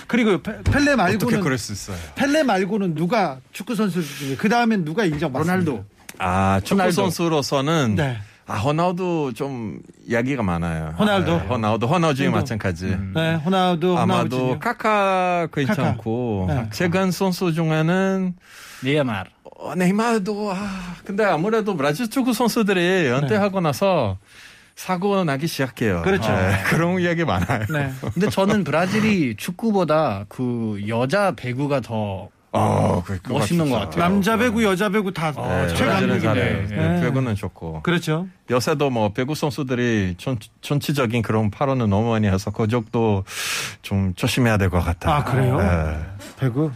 그리고 0.07 0.41
페- 0.41 0.61
펠레 0.63 0.91
어떻게 0.91 0.95
말고는 0.95 1.41
그럴 1.41 1.57
수 1.57 1.73
있어요? 1.73 1.97
펠레 2.15 2.43
말고는 2.43 2.95
누가 2.95 3.39
축구 3.51 3.75
선수 3.75 4.01
중에 4.19 4.35
그 4.37 4.47
다음엔 4.47 4.85
누가 4.85 5.03
인정받습니까? 5.03 5.53
로날도. 5.53 5.85
아 6.19 6.61
축구. 6.63 6.89
선수로서는 6.91 7.95
네. 7.95 8.17
아 8.45 8.57
호나우두 8.57 9.31
좀 9.35 9.79
이야기가 10.05 10.43
많아요. 10.43 10.93
호날두? 11.00 11.31
네, 11.31 11.38
호나우두 11.47 11.85
호나우두 11.85 12.15
중에 12.17 12.27
호날두. 12.27 12.41
마찬가지. 12.41 12.97
네, 13.15 13.35
호나우두, 13.35 13.97
아마도. 13.97 14.59
카카 14.59 15.47
괜찮고 15.53 16.45
네. 16.50 16.67
최근 16.71 17.12
선수 17.12 17.53
중에는 17.53 18.33
네이마르. 18.83 19.29
어, 19.59 19.75
네이마르도 19.75 20.51
아 20.51 20.95
근데 21.05 21.23
아무래도 21.23 21.77
브라질 21.77 22.09
축구 22.09 22.33
선수들이 22.33 23.09
은퇴하고 23.12 23.62
나서 23.62 24.17
사고 24.75 25.23
나기 25.23 25.47
시작해요. 25.47 26.01
그렇죠. 26.01 26.29
네, 26.31 26.63
그런 26.67 27.00
이야기 27.00 27.23
많아요. 27.23 27.65
네. 27.71 27.93
근데 28.13 28.29
저는 28.29 28.65
브라질이 28.65 29.35
축구보다 29.38 30.25
그 30.27 30.83
여자 30.89 31.31
배구가 31.31 31.79
더 31.79 32.27
어, 32.53 33.03
그- 33.05 33.19
멋있는. 33.27 33.69
것 33.69 33.77
같아요. 33.79 34.00
남자 34.00 34.38
배구, 34.38 34.63
여자 34.63 34.88
배구 34.89 35.12
다 35.12 35.33
아, 35.36 35.65
네. 35.65 35.74
브라질은 35.74 36.19
잘해요. 36.22 36.67
네. 36.67 36.75
네, 36.75 37.01
배구는 37.01 37.36
좋고. 37.36 37.81
그렇죠. 37.81 38.27
요새도 38.51 38.89
뭐 38.91 39.12
배구 39.12 39.33
선수들이 39.36 40.15
전, 40.19 40.38
전체적인 40.62 41.24
그런 41.24 41.50
발언을 41.50 41.89
너무 41.89 42.10
많이 42.12 42.27
해서 42.27 42.51
그쪽도 42.51 43.24
좀 43.81 44.13
조심해야 44.15 44.57
될 44.57 44.69
것 44.69 44.81
같아요. 44.81 45.15
아, 45.15 45.24
그래요? 45.24 45.57
네. 45.57 45.98
배구. 46.43 46.71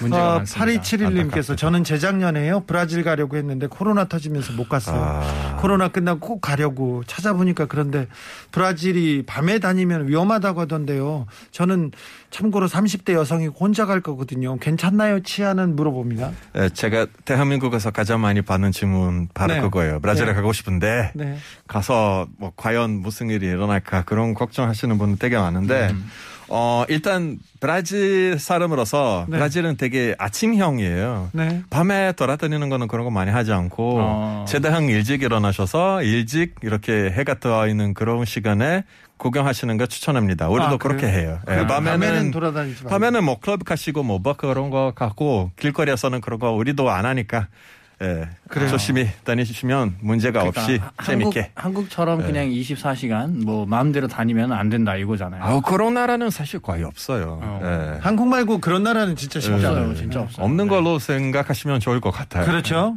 문제가 0.00 0.34
어, 0.34 0.36
많습니다. 0.38 0.80
8271님께서 0.80 1.06
안타깝게도. 1.06 1.56
저는 1.56 1.84
재작년에요. 1.84 2.64
브라질 2.66 3.02
가려고 3.04 3.36
했는데 3.36 3.66
코로나 3.66 4.06
터지면서 4.06 4.52
못 4.54 4.68
갔어요. 4.68 4.98
아. 4.98 5.56
코로나 5.60 5.88
끝나고 5.88 6.20
꼭 6.20 6.40
가려고 6.40 7.02
찾아보니까 7.06 7.66
그런데 7.66 8.06
브라질이 8.52 9.24
밤에 9.26 9.58
다니면 9.58 10.08
위험하다고 10.08 10.60
하던데요. 10.62 11.26
저는 11.50 11.92
참고로 12.30 12.68
30대 12.68 13.12
여성이 13.12 13.46
혼자 13.46 13.86
갈 13.86 14.00
거거든요. 14.00 14.56
괜찮나요? 14.58 15.20
치아는 15.22 15.76
물어봅니다. 15.76 16.30
네, 16.54 16.68
제가 16.70 17.06
대한민국에서 17.24 17.90
가장 17.90 18.20
많이 18.20 18.40
받는 18.42 18.72
질문 18.72 19.28
바로 19.34 19.54
네. 19.54 19.60
그거예요. 19.60 20.00
브라질에 20.00 20.28
네. 20.28 20.34
가고 20.34 20.52
싶은데 20.52 21.12
네. 21.14 21.36
가서 21.66 22.26
뭐 22.38 22.52
과연 22.56 22.90
무슨 22.90 23.30
일이 23.30 23.46
일어날까 23.46 24.02
그런 24.04 24.34
걱정하시는 24.34 24.96
분들 24.96 25.18
되게 25.18 25.36
많은데 25.36 25.90
음. 25.90 26.08
어 26.50 26.84
일단 26.88 27.38
브라질 27.60 28.38
사람으로서 28.38 29.26
네. 29.28 29.36
브라질은 29.36 29.76
되게 29.76 30.14
아침형이에요. 30.18 31.30
네. 31.32 31.62
밤에 31.70 32.12
돌아다니는 32.12 32.68
거는 32.68 32.88
그런 32.88 33.04
거 33.04 33.10
많이 33.10 33.30
하지 33.30 33.52
않고 33.52 33.98
어. 34.00 34.44
최대한 34.48 34.88
일찍 34.88 35.22
일어나셔서 35.22 36.02
일찍 36.02 36.56
이렇게 36.62 37.10
해가 37.10 37.38
떠 37.38 37.68
있는 37.68 37.94
그런 37.94 38.24
시간에 38.24 38.84
구경하시는 39.16 39.76
거 39.76 39.86
추천합니다. 39.86 40.48
우리도 40.48 40.74
아, 40.74 40.76
그렇게? 40.78 41.06
해요. 41.06 41.38
예, 41.48 41.52
그럼 41.52 41.66
밤에는 41.68 42.00
밤에는 42.00 42.30
돌아다니지 42.30 42.84
말고. 42.84 42.88
밤에는 42.88 43.24
뭐 43.24 43.38
클럽 43.38 43.64
가시고 43.64 44.02
뭐뭐 44.02 44.34
그런 44.36 44.70
거 44.70 44.92
갖고 44.94 45.52
길거리에서는 45.58 46.20
그런 46.20 46.40
거 46.40 46.50
우리도 46.50 46.90
안 46.90 47.06
하니까 47.06 47.46
예, 48.02 48.28
조심히 48.68 49.08
다니시면 49.24 49.96
문제가 50.00 50.42
없이 50.42 50.78
그러니까 50.78 50.92
한국, 50.96 51.32
재밌게. 51.34 51.52
한국 51.54 51.90
처럼 51.90 52.22
그냥 52.22 52.48
24시간 52.48 53.44
뭐 53.44 53.66
마음대로 53.66 54.08
다니면 54.08 54.52
안 54.52 54.70
된다 54.70 54.96
이거잖아요. 54.96 55.42
아우 55.42 55.60
그런 55.60 55.94
나라는 55.94 56.30
사실 56.30 56.60
거의 56.60 56.82
없어요. 56.82 57.38
어. 57.42 57.60
예. 57.62 57.98
한국 58.00 58.28
말고 58.28 58.58
그런 58.58 58.82
나라는 58.84 59.16
진짜 59.16 59.38
쉽지 59.38 59.52
없어요. 59.66 59.76
않아요. 59.76 59.94
진짜 59.94 60.20
없어요. 60.22 60.44
없는 60.46 60.68
걸로 60.68 60.98
생각하시면 60.98 61.80
좋을 61.80 62.00
것 62.00 62.10
같아요. 62.10 62.46
그렇죠. 62.46 62.96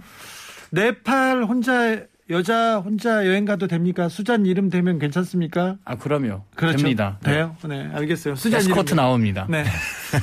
네팔 0.72 1.44
혼자 1.44 1.98
여자 2.30 2.78
혼자 2.80 3.28
여행 3.28 3.44
가도 3.44 3.68
됩니까? 3.68 4.08
수잔 4.08 4.46
이름 4.46 4.70
되면 4.70 4.98
괜찮습니까? 5.00 5.76
아 5.84 5.96
그럼요. 5.96 6.44
그렇죠. 6.56 6.78
됩니다. 6.78 7.18
네. 7.24 7.34
돼요? 7.34 7.56
네, 7.68 7.90
알겠어요. 7.94 8.36
수잔 8.36 8.60
에스코트 8.62 8.90
이름. 8.94 8.96
나옵니다. 8.96 9.46
네. 9.50 9.66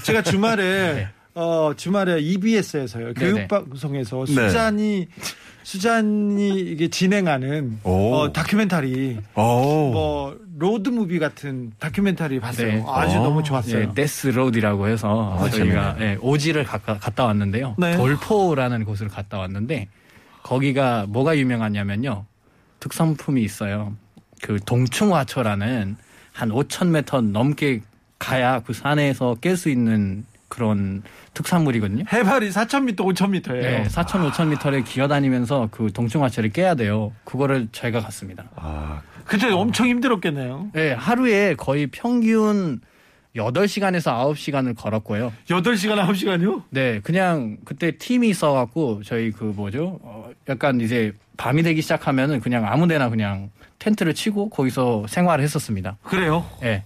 제가 0.04 0.22
주말에 0.22 0.62
네. 0.94 1.08
어 1.40 1.72
주말에 1.74 2.20
EBS에서요. 2.20 3.14
교육 3.14 3.48
방송에서 3.48 4.26
네. 4.26 4.48
수잔이 4.48 5.08
수잔이 5.62 6.60
이게 6.60 6.88
진행하는 6.88 7.80
오. 7.82 8.14
어, 8.14 8.32
다큐멘터리 8.32 9.18
오. 9.36 9.40
뭐 9.40 10.36
로드 10.58 10.90
무비 10.90 11.18
같은 11.18 11.72
다큐멘터리 11.78 12.40
봤어요. 12.40 12.66
네. 12.66 12.84
아주 12.86 13.18
어. 13.18 13.22
너무 13.22 13.42
좋았어요. 13.42 13.80
예, 13.80 13.94
Death 13.94 14.28
Road라고 14.28 14.88
해서 14.88 15.38
아, 15.40 15.48
저희가 15.48 15.96
예, 16.00 16.18
오지를 16.20 16.64
가- 16.64 16.76
갔다 16.78 17.24
왔는데요. 17.24 17.74
네. 17.78 17.96
돌포라는 17.96 18.84
곳을 18.84 19.08
갔다 19.08 19.38
왔는데 19.38 19.88
거기가 20.42 21.06
뭐가 21.08 21.38
유명하냐면요. 21.38 22.26
특산품이 22.80 23.42
있어요. 23.42 23.94
그 24.42 24.58
동충하초라는 24.66 25.96
한 26.32 26.48
5천 26.50 26.94
m 26.94 27.32
넘게 27.32 27.80
가야 28.18 28.60
그 28.60 28.74
산에서 28.74 29.36
깰 29.40 29.56
수 29.56 29.70
있는 29.70 30.24
그런 30.50 31.02
특산물이거든요. 31.32 32.04
해발이 32.12 32.50
4,000m, 32.50 32.96
5,000m예요. 32.96 33.52
네, 33.62 33.84
4천, 33.84 34.30
5천 34.30 34.48
미터를 34.48 34.84
기어다니면서 34.84 35.68
그 35.70 35.90
동충하철을 35.92 36.50
깨야 36.50 36.74
돼요. 36.74 37.12
그거를 37.24 37.68
저희가 37.72 38.00
갔습니다. 38.00 38.44
아, 38.56 39.00
그때 39.24 39.50
엄청 39.50 39.86
힘들었겠네요. 39.86 40.70
네, 40.74 40.92
하루에 40.92 41.54
거의 41.54 41.86
평균 41.86 42.80
8시간에서 43.36 44.12
9시간을 44.34 44.76
걸었고요. 44.76 45.32
8시간, 45.48 46.04
9시간이요? 46.04 46.64
네, 46.70 47.00
그냥 47.00 47.58
그때 47.64 47.92
팀이 47.96 48.28
있어갖고 48.28 49.02
저희 49.04 49.30
그 49.30 49.44
뭐죠? 49.44 50.00
어, 50.02 50.30
약간 50.48 50.80
이제 50.80 51.12
밤이 51.36 51.62
되기 51.62 51.80
시작하면은 51.80 52.40
그냥 52.40 52.66
아무 52.66 52.88
데나 52.88 53.08
그냥 53.08 53.50
텐트를 53.78 54.14
치고 54.14 54.50
거기서 54.50 55.06
생활을 55.08 55.42
했었습니다. 55.44 55.96
그래요? 56.02 56.44
네. 56.60 56.84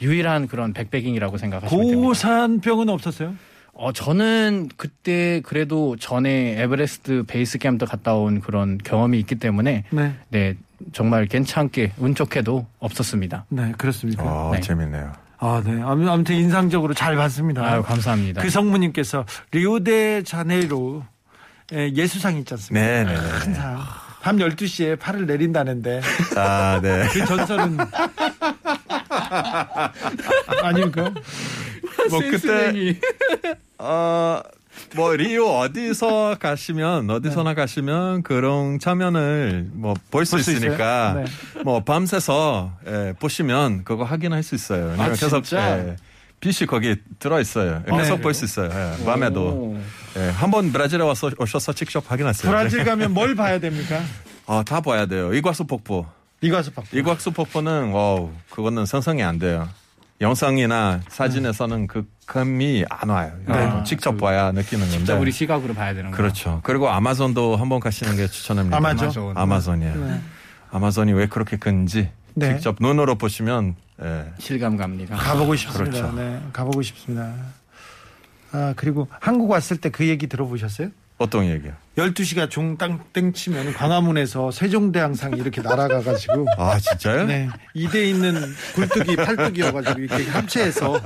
유일한 0.00 0.46
그런 0.48 0.72
백백잉이라고 0.72 1.38
생각하시면 1.38 1.86
됩니다. 1.86 2.06
고산병은 2.06 2.88
없었어요? 2.88 3.34
어, 3.72 3.92
저는 3.92 4.68
그때 4.76 5.40
그래도 5.44 5.96
전에 5.96 6.60
에베레스트 6.62 7.24
베이스 7.28 7.58
캠프 7.58 7.86
갔다 7.86 8.14
온 8.14 8.40
그런 8.40 8.78
경험이 8.78 9.20
있기 9.20 9.36
때문에 9.36 9.84
네. 9.90 10.14
네, 10.30 10.54
정말 10.92 11.26
괜찮게 11.26 11.92
운 11.98 12.14
좋게도 12.14 12.66
없었습니다. 12.80 13.44
네, 13.50 13.72
그렇습니까? 13.78 14.22
어, 14.24 14.50
네. 14.52 14.60
재밌네요. 14.60 15.12
아, 15.40 15.62
네. 15.64 15.80
아무- 15.82 16.10
아무튼 16.10 16.34
인상적으로 16.34 16.92
잘 16.94 17.14
봤습니다. 17.14 17.64
아유, 17.64 17.82
감사합니다. 17.82 18.42
그 18.42 18.50
성무님께서 18.50 19.24
리오데 19.52 20.24
자네이로 20.24 21.04
예, 21.74 21.92
예수상 21.94 22.36
있지 22.38 22.54
않습니까? 22.54 22.84
네, 22.84 23.04
네, 23.04 23.12
네. 23.14 23.20
큰 23.44 23.54
상. 23.54 23.78
밤 24.20 24.36
12시에 24.38 24.98
팔을 24.98 25.26
내린다는데 25.26 26.00
아, 26.36 26.80
네. 26.82 27.06
그 27.12 27.24
전설은 27.24 27.76
아닙니까? 30.62 31.12
뭐 32.10 32.20
그때 32.20 32.98
어, 33.78 34.40
뭐 34.94 35.14
리오 35.14 35.46
어디서 35.46 36.36
가시면 36.38 37.10
어디서나 37.10 37.54
가시면 37.54 38.22
그런 38.22 38.78
장면을 38.78 39.68
뭐볼수 39.72 40.32
볼수 40.32 40.52
있으니까 40.52 41.24
있어요? 41.24 41.64
뭐 41.64 41.82
밤새서 41.84 42.72
예, 42.86 43.14
보시면 43.18 43.84
그거 43.84 44.04
확인할 44.04 44.42
수 44.42 44.54
있어요. 44.54 44.94
아, 44.98 45.06
그래서 45.06 45.42
진짜? 45.42 45.78
예, 45.78 45.96
빛이 46.40 46.66
거기 46.66 46.96
들어 47.18 47.40
있어요. 47.40 47.82
네. 47.86 47.96
계속 47.96 48.20
볼수 48.20 48.44
있어요. 48.44 48.70
예, 48.72 49.04
밤에도 49.04 49.42
오. 49.48 49.80
예, 50.16 50.30
한번 50.30 50.72
브라질에 50.72 51.02
와서 51.02 51.30
오셔서 51.38 51.72
직접 51.72 52.10
확인하세요. 52.10 52.50
브라질 52.50 52.84
가면 52.84 53.12
뭘 53.12 53.34
봐야 53.34 53.58
됩니까? 53.58 54.00
아, 54.46 54.62
다 54.66 54.80
봐야 54.80 55.06
돼요. 55.06 55.34
이과수 55.34 55.64
폭포. 55.64 56.06
이과수 56.40 56.72
박. 56.72 56.84
이과수 56.92 57.32
폭포는 57.32 57.90
wow 57.90 58.30
그거는 58.50 58.86
상상이 58.86 59.22
안 59.22 59.38
돼요. 59.38 59.68
영상이나 60.20 61.00
사진에서는 61.08 61.86
그 61.86 62.04
감이 62.26 62.84
안 62.90 63.08
와요. 63.08 63.32
네. 63.46 63.84
직접 63.84 64.16
봐야 64.18 64.50
느끼는 64.52 64.82
건데. 64.84 64.96
진짜 64.98 65.14
우리 65.16 65.30
시각으로 65.30 65.74
봐야 65.74 65.94
되는 65.94 66.10
거예요. 66.10 66.16
그렇죠. 66.16 66.60
그리고 66.64 66.88
아마존도 66.88 67.56
한번 67.56 67.78
가시는 67.80 68.16
게 68.16 68.26
추천합니다. 68.26 68.76
아마존? 68.76 69.08
아마존. 69.08 69.36
아마존이에요. 69.36 69.94
네. 70.06 70.20
아마존이 70.70 71.12
왜 71.12 71.26
그렇게 71.26 71.56
큰지 71.56 72.10
네. 72.34 72.54
직접 72.54 72.76
눈으로 72.80 73.14
보시면 73.16 73.76
예. 74.02 74.32
실감 74.38 74.76
갑니다. 74.76 75.16
가보고 75.16 75.56
싶습니다. 75.56 75.90
그렇죠. 76.00 76.16
네, 76.16 76.40
가보고 76.52 76.82
싶습니다. 76.82 77.32
아, 78.52 78.74
그리고 78.76 79.08
한국 79.20 79.50
왔을 79.50 79.76
때 79.76 79.88
그 79.90 80.06
얘기 80.08 80.26
들어보셨어요? 80.26 80.88
어떤 81.18 81.46
얘기요? 81.46 81.72
12시가 81.96 82.48
종땅 82.48 83.00
땡 83.12 83.32
치면 83.32 83.72
광화문에서 83.74 84.52
세종대왕상이 84.52 85.36
이렇게 85.40 85.60
날아가가지고 85.62 86.46
아 86.56 86.78
진짜요? 86.78 87.26
네, 87.26 87.48
2대 87.74 87.96
있는 88.08 88.34
굴뚝이 88.76 89.16
팔뚝이어가지고 89.16 89.98
이렇게 89.98 90.24
합체해서 90.30 91.00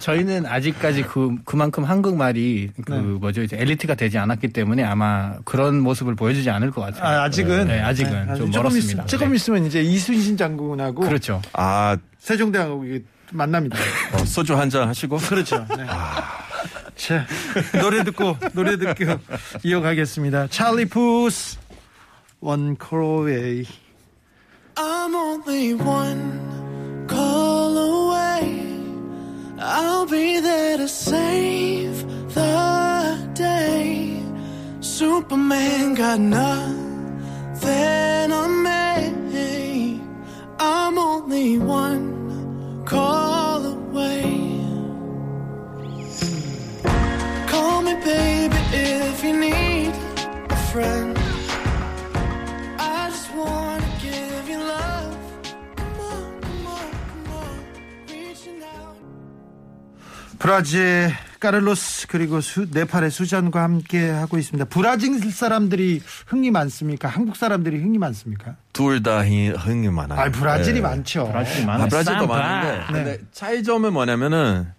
저희는 0.00 0.46
아직까지 0.46 1.04
그 1.04 1.36
그만큼 1.44 1.84
한국말이 1.84 2.70
그 2.84 2.92
네. 2.92 2.98
뭐죠 3.00 3.42
이제 3.42 3.56
엘리트가 3.56 3.94
되지 3.94 4.18
않았기 4.18 4.48
때문에 4.48 4.82
아마 4.82 5.34
그런 5.44 5.78
모습을 5.78 6.16
보여주지 6.16 6.50
않을 6.50 6.72
것 6.72 6.80
같아요. 6.80 7.04
아, 7.04 7.22
아직은 7.22 7.68
네, 7.68 7.80
아직은 7.80 8.10
네, 8.26 8.34
좀 8.34 8.50
조금 8.50 8.70
멀었습니다. 8.70 8.88
있으면, 8.88 9.06
조금 9.06 9.28
네. 9.30 9.36
있으면 9.36 9.66
이제 9.66 9.82
이순신 9.82 10.36
장군하고 10.36 11.02
그렇죠. 11.02 11.40
아 11.52 11.96
세종대왕하고 12.18 12.84
이게 12.86 13.04
만납니다. 13.30 13.78
어, 14.14 14.18
소주 14.24 14.56
한 14.56 14.68
잔 14.68 14.88
하시고 14.88 15.16
그렇죠. 15.18 15.64
네. 15.76 15.84
자, 16.95 17.25
노래 17.81 18.03
듣고 18.03 18.37
노래 18.53 18.77
듣고 18.77 19.19
이어가겠습니다. 19.63 20.47
찰리 20.47 20.85
푸스 20.85 21.57
One 22.41 22.75
Call 22.79 23.27
Away. 23.27 23.65
I'm 24.77 25.13
only 25.13 25.73
one 25.73 27.05
call 27.09 27.77
away. 27.77 28.63
I'll 29.59 30.05
be 30.05 30.39
there 30.39 30.77
to 30.77 30.87
save 30.87 32.05
the 32.33 33.17
day. 33.33 34.23
Superman 34.79 35.95
got 35.95 36.19
nothing 36.19 36.71
on 38.31 38.63
me. 38.63 39.99
I'm 40.59 40.97
only 40.97 41.57
one 41.57 42.83
call 42.85 43.65
away. 43.65 44.42
Call 47.54 47.82
me, 47.82 47.94
baby, 48.04 48.56
if 48.72 49.22
you 49.24 49.32
need 49.38 49.92
a 50.50 50.56
friend. 50.72 51.16
I 52.78 53.08
just 53.10 53.30
wanna 53.36 53.86
give 54.02 54.48
you 54.50 54.58
love. 54.58 55.14
Come 55.76 56.00
on, 56.00 56.40
come 56.42 56.66
on, 56.66 56.90
come 56.90 57.34
on. 57.38 57.54
Reaching 58.10 58.62
out. 58.64 58.96
브라질 60.40 61.12
까를로스 61.38 62.06
그리고 62.08 62.40
수, 62.40 62.66
네팔의 62.72 63.10
수잔과 63.10 63.62
함께 63.62 64.08
하고 64.10 64.36
있습니다. 64.38 64.64
브라질 64.70 65.20
사람들이 65.30 66.00
흥이 66.26 66.50
많습니까? 66.50 67.06
한국 67.08 67.36
사람들이 67.36 67.78
흥이 67.78 67.98
많습니까? 67.98 68.56
둘 68.72 69.02
다 69.02 69.20
흥이 69.22 69.88
많아요. 69.90 70.18
아, 70.20 70.30
브라질이 70.30 70.78
예. 70.78 70.80
많죠. 70.82 71.28
브라질이 71.28 71.62
아, 71.62 71.66
많아요. 71.66 71.88
브라질도 71.88 72.18
삼바. 72.20 72.36
많은데 72.36 72.84
근데 72.92 73.18
차이점은 73.32 73.92
뭐냐면은 73.92 74.72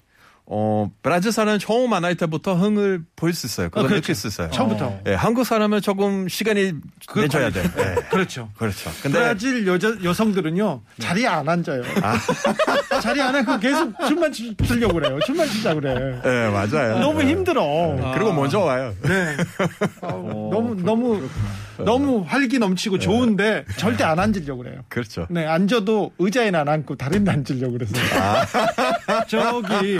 어 0.47 0.91
브라질 1.01 1.31
사람은 1.31 1.57
처음 1.57 1.89
만날 1.89 2.13
때부터 2.15 2.53
흥을 2.55 3.01
보일 3.15 3.33
수 3.33 3.47
있어요. 3.47 3.69
그걸 3.69 3.85
어, 3.85 3.87
그렇죠. 3.87 4.01
느낄 4.01 4.15
수 4.15 4.27
있어요. 4.27 4.51
처음부터. 4.51 4.99
예, 5.07 5.13
한국 5.15 5.43
사람은 5.43 5.81
조금 5.81 6.27
시간이 6.27 6.73
그 7.07 7.19
내줘야 7.21 7.49
돼. 7.49 7.63
예, 7.63 7.95
그렇죠. 8.11 8.49
그렇죠. 8.57 8.91
근데 9.01 9.17
브라질 9.17 9.65
여자 9.65 9.95
여성들은요 10.03 10.81
자리에 10.99 11.25
안 11.25 11.49
앉아요. 11.49 11.81
자리에 13.01 13.23
안 13.23 13.35
앉고 13.35 13.59
계속 13.59 13.91
춤만 14.07 14.31
추- 14.31 14.55
추려고 14.57 14.93
그래요. 14.93 15.17
춤만 15.25 15.47
추자 15.47 15.73
그래. 15.73 16.21
예, 16.23 16.49
맞아요. 16.51 16.99
너무 16.99 17.23
예. 17.23 17.27
힘들어. 17.27 17.63
그리고 18.13 18.31
먼저 18.31 18.59
와요. 18.59 18.93
네. 19.01 19.35
아우, 20.01 20.49
너무 20.53 20.75
너무 20.75 21.27
너무 21.83 22.23
활기 22.25 22.59
넘치고 22.59 22.99
좋은데 22.99 23.65
절대 23.77 24.03
안 24.03 24.19
앉으려고 24.19 24.63
그래요. 24.63 24.81
그렇죠. 24.87 25.27
네, 25.29 25.45
앉아도 25.45 26.13
의자에는 26.19 26.59
안 26.59 26.69
앉고 26.69 26.95
다른 26.95 27.23
데 27.23 27.31
앉으려고 27.31 27.73
그래서. 27.73 27.93
저기, 29.27 29.97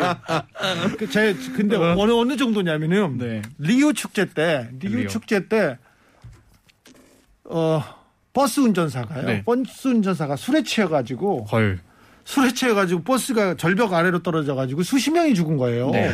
그 0.97 1.09
제, 1.09 1.35
근데 1.55 1.75
어느, 1.75 2.11
어느 2.11 2.37
정도냐면은, 2.37 3.17
네. 3.17 3.41
리우 3.57 3.93
축제 3.93 4.25
때, 4.25 4.69
리우 4.79 4.97
리우. 4.97 5.07
축제 5.07 5.47
때, 5.47 5.77
어, 7.43 7.83
버스 8.33 8.59
운전사가요. 8.59 9.25
네. 9.25 9.43
버스 9.43 9.87
운전사가 9.87 10.35
술에 10.35 10.63
취해 10.63 10.87
가지고, 10.87 11.45
헐. 11.51 11.79
술에 12.25 12.51
취해가지고 12.53 13.03
버스가 13.03 13.53
절벽 13.55 13.93
아래로 13.93 14.23
떨어져가지고 14.23 14.81
수십 14.81 15.11
명이 15.11 15.35
죽은 15.35 15.57
거예요. 15.57 15.91
네. 15.91 16.11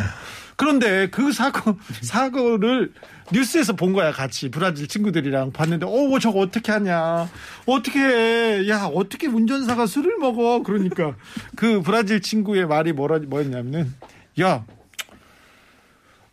그런데 0.62 1.08
그 1.10 1.34
사고 1.34 1.76
사고를 2.04 2.94
뉴스에서 3.32 3.74
본 3.74 3.94
거야 3.94 4.12
같이. 4.12 4.52
브라질 4.52 4.88
친구들이랑 4.88 5.54
봤는데 5.54 5.88
어 5.88 6.20
저거 6.20 6.42
어떻게 6.42 6.72
하냐. 6.72 7.28
어떻게 7.66 8.00
해? 8.00 8.70
야 8.70 8.84
어떻게 8.94 9.26
운전사가 9.26 9.88
술을 9.88 10.20
먹어? 10.20 10.62
그러니까 10.62 11.16
그 11.58 11.82
브라질 11.82 12.22
친구의 12.22 12.68
말이 12.68 12.94
뭐라 12.94 13.18
뭐였냐면은 13.26 13.92
야 14.40 14.64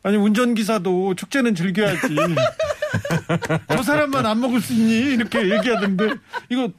아니 0.02 0.18
운전기사도 0.18 1.14
축제는 1.14 1.54
즐겨야지. 1.54 2.14
저 3.70 3.82
사람만 3.82 4.26
안 4.26 4.40
먹을 4.42 4.60
수 4.60 4.74
있니? 4.74 5.14
이렇게 5.14 5.38
얘기하던데 5.56 6.16
이거 6.50 6.70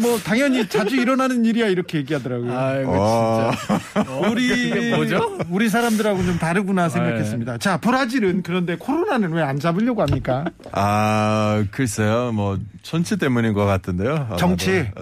뭐 0.00 0.18
당연히 0.18 0.66
자주 0.68 0.96
일어나는 0.96 1.44
일이야 1.44 1.66
이렇게 1.68 1.98
얘기하더라고요. 1.98 2.58
아이고 2.58 2.92
어. 2.94 3.50
진짜. 3.94 4.10
우리 4.28 4.90
뭐죠? 4.94 5.38
우리 5.50 5.68
사람들하고는 5.68 6.26
좀 6.26 6.38
다르구나 6.38 6.88
생각했습니다. 6.88 7.58
자, 7.58 7.76
브라질은 7.76 8.42
그런데 8.42 8.76
코로나는 8.76 9.32
왜 9.32 9.42
안 9.42 9.58
잡으려고 9.58 10.02
합니까? 10.02 10.44
아, 10.70 11.64
글쎄요. 11.72 12.30
뭐 12.32 12.58
정치 12.82 13.16
때문인 13.16 13.52
것 13.54 13.64
같은데요. 13.66 14.14
아마도. 14.14 14.36
정치? 14.36 14.70
예. 14.70 14.92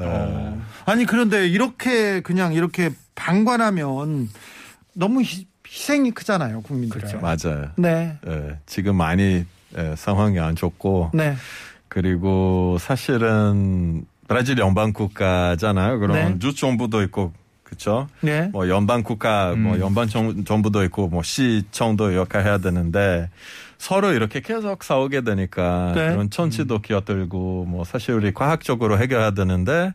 아니 0.86 1.04
그런데 1.04 1.46
이렇게 1.46 2.20
그냥 2.20 2.52
이렇게 2.54 2.90
방관하면 3.14 4.28
너무 4.94 5.20
희, 5.22 5.46
희생이 5.68 6.10
크잖아요, 6.12 6.62
국민들. 6.62 7.00
그렇죠. 7.00 7.20
맞아요. 7.20 7.68
네. 7.76 8.16
예, 8.26 8.58
지금 8.66 8.96
많이 8.96 9.44
예, 9.78 9.94
상황이 9.96 10.40
안 10.40 10.56
좋고 10.56 11.10
네. 11.14 11.36
그리고 11.88 12.76
사실은 12.80 14.04
브라질 14.30 14.58
연방 14.58 14.92
국가잖아요. 14.92 15.98
그럼 15.98 16.16
네. 16.16 16.38
주 16.38 16.54
정부도 16.54 17.02
있고 17.02 17.32
그렇죠? 17.64 18.06
네. 18.20 18.48
뭐 18.52 18.68
연방 18.68 19.02
국가, 19.02 19.56
뭐 19.56 19.74
음. 19.74 19.80
연방 19.80 20.06
정, 20.06 20.44
정부도 20.44 20.84
있고 20.84 21.08
뭐 21.08 21.24
시청도 21.24 22.14
역할해야 22.14 22.58
되는데 22.58 23.28
서로 23.78 24.12
이렇게 24.12 24.40
계속 24.40 24.84
싸우게 24.84 25.22
되니까 25.22 25.92
네. 25.96 26.10
그런 26.10 26.30
정치도 26.30 26.80
끼어들고 26.80 27.64
뭐 27.66 27.82
사실 27.82 28.14
우리 28.14 28.32
과학적으로 28.32 28.98
해결해야 28.98 29.32
되는데 29.32 29.94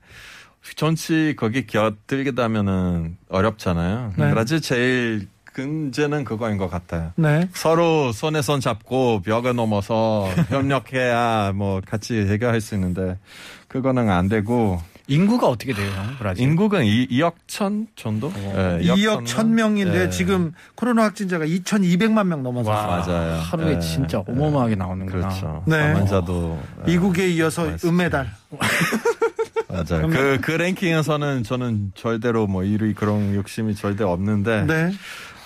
정치 0.76 1.34
거기 1.38 1.65
끼어들게 1.65 2.32
되면은 2.32 3.15
어렵잖아요. 3.30 4.15
네. 4.17 4.32
브라질 4.32 4.60
제일 4.60 5.30
근제는 5.56 6.26
그거인 6.26 6.58
것 6.58 6.67
같아요. 6.67 7.13
네. 7.15 7.48
서로 7.54 8.12
손에 8.12 8.41
손 8.41 8.60
잡고 8.60 9.21
벽을 9.21 9.56
넘어서 9.56 10.28
협력해야 10.50 11.54
뭐 11.56 11.80
같이 11.86 12.17
해결할 12.17 12.60
수 12.60 12.76
있는데 12.76 13.17
그거는 13.75 14.09
안 14.09 14.29
되고 14.29 14.81
인구가 15.07 15.49
어떻게 15.49 15.73
돼요, 15.73 15.91
브라질? 16.17 16.41
인구가 16.45 16.81
2, 16.81 17.09
2억 17.09 17.33
천 17.45 17.88
정도? 17.97 18.31
네, 18.31 18.79
2억 18.83 19.25
1000명인데 19.25 19.91
네. 19.91 20.09
지금 20.09 20.53
코로나 20.75 21.03
확진자가 21.03 21.45
2200만 21.45 22.25
명. 22.25 22.45
와, 22.65 23.03
맞아요. 23.05 23.33
하루에 23.41 23.73
네. 23.73 23.79
진짜 23.81 24.23
어마어마하게 24.25 24.75
나오는구나. 24.75 25.27
그렇죠. 25.27 25.63
네. 25.67 25.77
사망자도 25.77 26.59
네, 26.85 26.93
미국에 26.93 27.27
이어서. 27.31 27.69
은메달. 27.83 28.31
맞아요. 29.67 30.07
그, 30.07 30.39
그 30.41 30.51
랭킹에서는 30.51 31.43
저는 31.43 31.91
절대로 31.95 32.47
뭐 32.47 32.61
1위 32.61 32.95
그런 32.95 33.35
욕심이 33.35 33.75
절대 33.75 34.05
없는데 34.05 34.63
네. 34.63 34.93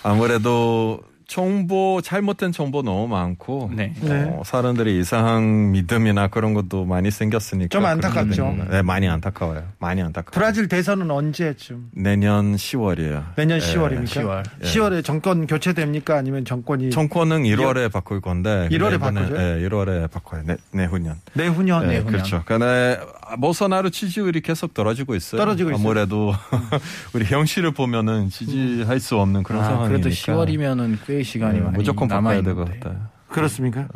아무래도 0.04 1.00
정보 1.30 2.00
잘못된 2.02 2.50
정보 2.50 2.82
너무 2.82 3.06
많고 3.06 3.70
네. 3.72 3.94
네. 4.00 4.24
어, 4.24 4.42
사람들이 4.44 4.98
이상한 4.98 5.70
믿음이나 5.70 6.26
그런 6.26 6.54
것도 6.54 6.84
많이 6.84 7.12
생겼으니까 7.12 7.68
좀 7.68 7.86
안타깝죠. 7.86 8.56
네, 8.68 8.82
많이 8.82 9.08
안타까워요. 9.08 9.62
많이 9.78 10.02
안타까워요. 10.02 10.32
브라질 10.32 10.66
대선은 10.66 11.08
언제쯤? 11.08 11.90
내년 11.92 12.56
10월이에요. 12.56 13.36
내년 13.36 13.60
10월입니까? 13.60 14.06
10월. 14.06 14.44
10월에 14.60 15.04
정권 15.04 15.46
교체됩니까? 15.46 16.16
아니면 16.16 16.44
정권이 16.44 16.90
정권은 16.90 17.44
1월에 17.44 17.92
바꿀 17.92 18.20
건데 18.20 18.68
1월에 18.68 18.80
근데 18.80 18.94
이번에, 18.96 19.20
바꾸죠? 19.20 19.36
네, 19.36 19.68
1월에 19.68 20.10
바꿔요. 20.10 20.42
내, 20.46 20.56
내후년. 20.72 21.14
내후년? 21.34 21.82
네, 21.82 21.92
내후년. 21.92 22.12
그렇죠. 22.12 22.42
근데 22.44 22.98
bolsona로 23.36 23.90
지지율이 23.90 24.40
계속 24.40 24.74
떨어지고 24.74 25.14
있어요. 25.14 25.38
떨어지고 25.40 25.70
있어요. 25.70 25.82
아무래도 25.82 26.34
우리 27.14 27.24
형 27.24 27.44
씨를 27.44 27.72
보면은 27.72 28.28
지지할 28.30 29.00
수 29.00 29.18
없는 29.18 29.42
그런 29.42 29.62
아, 29.62 29.64
상황이니까. 29.64 29.88
그래도 29.88 30.08
10월이면은 30.10 30.98
꽤 31.06 31.22
시간이 31.22 31.58
네, 31.58 31.64
많이 31.64 31.76
무조건 31.76 32.08
남아 32.08 32.30
바꿔야 32.30 32.42
될 32.42 32.54
것. 32.54 32.64
같아요. 32.64 33.08
그렇습니까? 33.28 33.88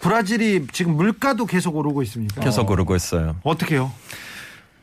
브라질이 0.00 0.66
지금 0.72 0.94
물가도 0.96 1.46
계속 1.46 1.76
오르고 1.76 2.02
있습니까? 2.04 2.40
계속 2.40 2.70
오르고 2.70 2.94
있어요. 2.96 3.36
어떻게요? 3.42 3.92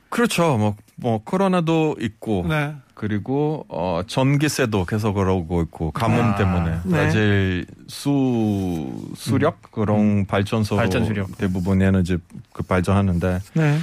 그렇죠. 0.09 0.57
뭐, 0.57 0.75
뭐 0.95 1.21
코로나도 1.23 1.97
있고 1.99 2.45
네. 2.47 2.75
그리고 2.95 3.65
어 3.67 4.01
전기세도 4.07 4.85
계속 4.85 5.17
오르고 5.17 5.61
있고 5.63 5.91
가뭄 5.91 6.21
아, 6.21 6.35
때문에 6.35 6.71
네. 6.71 6.79
브라질 6.89 7.65
수 7.87 8.89
수력 9.15 9.61
그런 9.71 10.25
발전소 10.25 10.77
발전 10.77 11.05
수력. 11.05 11.37
대부분 11.37 11.81
에너지 11.81 12.17
그 12.53 12.63
발전하는데 12.63 13.41
네. 13.53 13.77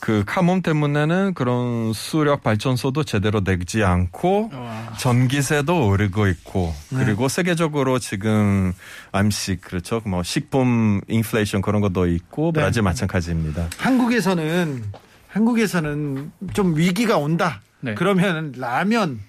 그 0.00 0.24
가뭄 0.26 0.62
때문에는 0.62 1.34
그런 1.34 1.92
수력 1.92 2.42
발전소도 2.42 3.04
제대로 3.04 3.42
내지 3.42 3.84
않고 3.84 4.50
전기세도 4.98 5.86
오르고 5.86 6.26
있고 6.26 6.74
네. 6.90 7.04
그리고 7.04 7.28
세계적으로 7.28 8.00
지금 8.00 8.72
암식 9.12 9.60
그렇죠 9.60 10.02
뭐 10.04 10.24
식품 10.24 11.00
인플레이션 11.06 11.62
그런 11.62 11.80
것도 11.80 12.08
있고 12.08 12.50
네. 12.52 12.60
브라질 12.60 12.82
마찬가지입니다. 12.82 13.68
한국에서는 13.78 14.82
한국에서는 15.28 16.32
좀 16.52 16.76
위기가 16.76 17.16
온다. 17.18 17.60
네. 17.80 17.94
그러면 17.94 18.52
라면 18.56 19.20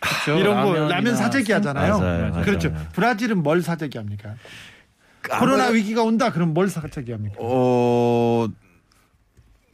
그렇죠. 0.00 0.38
이런 0.40 0.64
거 0.64 0.88
라면 0.88 1.16
사재기 1.16 1.52
하잖아요. 1.52 1.98
맞아요, 1.98 2.30
맞아요. 2.30 2.44
그렇죠. 2.44 2.74
브라질은 2.92 3.42
뭘 3.42 3.62
사재기 3.62 3.98
합니까? 3.98 4.34
코로나 5.28 5.66
위기가 5.68 6.02
온다. 6.02 6.30
그럼 6.32 6.54
뭘 6.54 6.68
사재기 6.68 7.12
합니까? 7.12 7.36
어, 7.40 8.46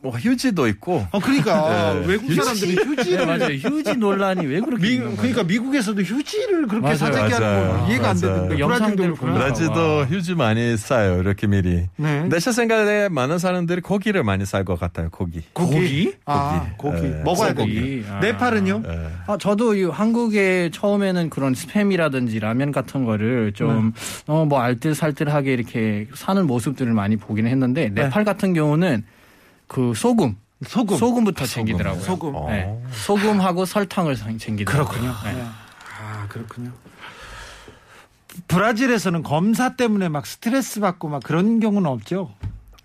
뭐 0.02 0.10
휴지도 0.12 0.66
있고 0.66 1.06
어, 1.12 1.20
그러니까 1.20 1.94
네. 2.02 2.06
외국 2.06 2.32
사람들이 2.32 2.74
네, 2.74 2.82
휴지 2.82 3.16
를 3.16 3.24
맞아요. 3.26 3.54
휴지 3.54 3.96
논란이 3.96 4.46
왜 4.46 4.60
그렇게 4.60 4.82
미? 4.82 4.98
그러니까 4.98 5.44
미국에서도 5.44 6.02
휴지를 6.02 6.66
그렇게 6.66 6.80
맞아요. 6.82 6.96
사재기 6.96 7.32
하는 7.32 7.38
건 7.38 7.68
맞아요. 7.68 7.86
이해가 7.88 8.10
안그 8.10 8.58
영상들 8.58 8.96
브라질도 8.96 9.02
그렇구나. 9.14 9.32
브라질도 9.34 9.96
와. 9.96 10.04
휴지 10.04 10.34
많이 10.34 10.76
싸요 10.76 11.20
이렇게 11.20 11.46
미리. 11.46 11.86
네. 11.96 12.28
내 12.28 12.40
생각에 12.40 13.08
많은 13.08 13.38
사람들이 13.38 13.80
고기를 13.80 14.24
많이 14.24 14.44
쌀 14.44 14.64
것 14.64 14.78
같아요 14.78 15.08
고기. 15.10 15.42
고기? 15.52 16.12
아, 16.26 16.66
고기. 16.76 16.96
고기. 16.98 17.08
네, 17.08 17.22
먹어야. 17.22 17.54
되기. 17.54 18.04
아. 18.08 18.18
네팔은요? 18.20 18.82
예. 18.86 19.08
아, 19.26 19.36
저도 19.38 19.74
이 19.74 19.84
한국에 19.84 20.70
처음에는 20.72 21.30
그런 21.30 21.52
스팸이라든지 21.52 22.40
라면 22.40 22.72
같은 22.72 23.04
거를 23.04 23.52
좀, 23.54 23.92
네. 23.94 24.32
어, 24.32 24.44
뭐 24.44 24.60
알뜰살뜰하게 24.60 25.52
이렇게 25.52 26.06
사는 26.14 26.44
모습들을 26.46 26.92
많이 26.92 27.16
보긴 27.16 27.46
했는데, 27.46 27.90
네. 27.92 28.02
네팔 28.04 28.24
같은 28.24 28.52
경우는 28.54 29.04
그 29.72 29.94
소금, 29.94 30.36
소금. 30.66 30.98
소금부터 30.98 31.46
챙기더라고요. 31.46 32.02
소금. 32.02 32.34
어. 32.34 32.46
네. 32.50 32.78
소금하고 32.92 33.64
설탕을 33.64 34.16
상- 34.16 34.36
챙기더라고요. 34.36 34.86
그렇군요. 35.00 35.14
네. 35.24 35.32
네. 35.32 35.48
아, 36.00 36.26
그렇군요. 36.28 36.70
브라질에서는 38.48 39.22
검사 39.22 39.76
때문에 39.76 40.08
막 40.08 40.26
스트레스 40.26 40.80
받고 40.80 41.08
막 41.08 41.22
그런 41.22 41.58
경우는 41.60 41.90
없죠. 41.90 42.34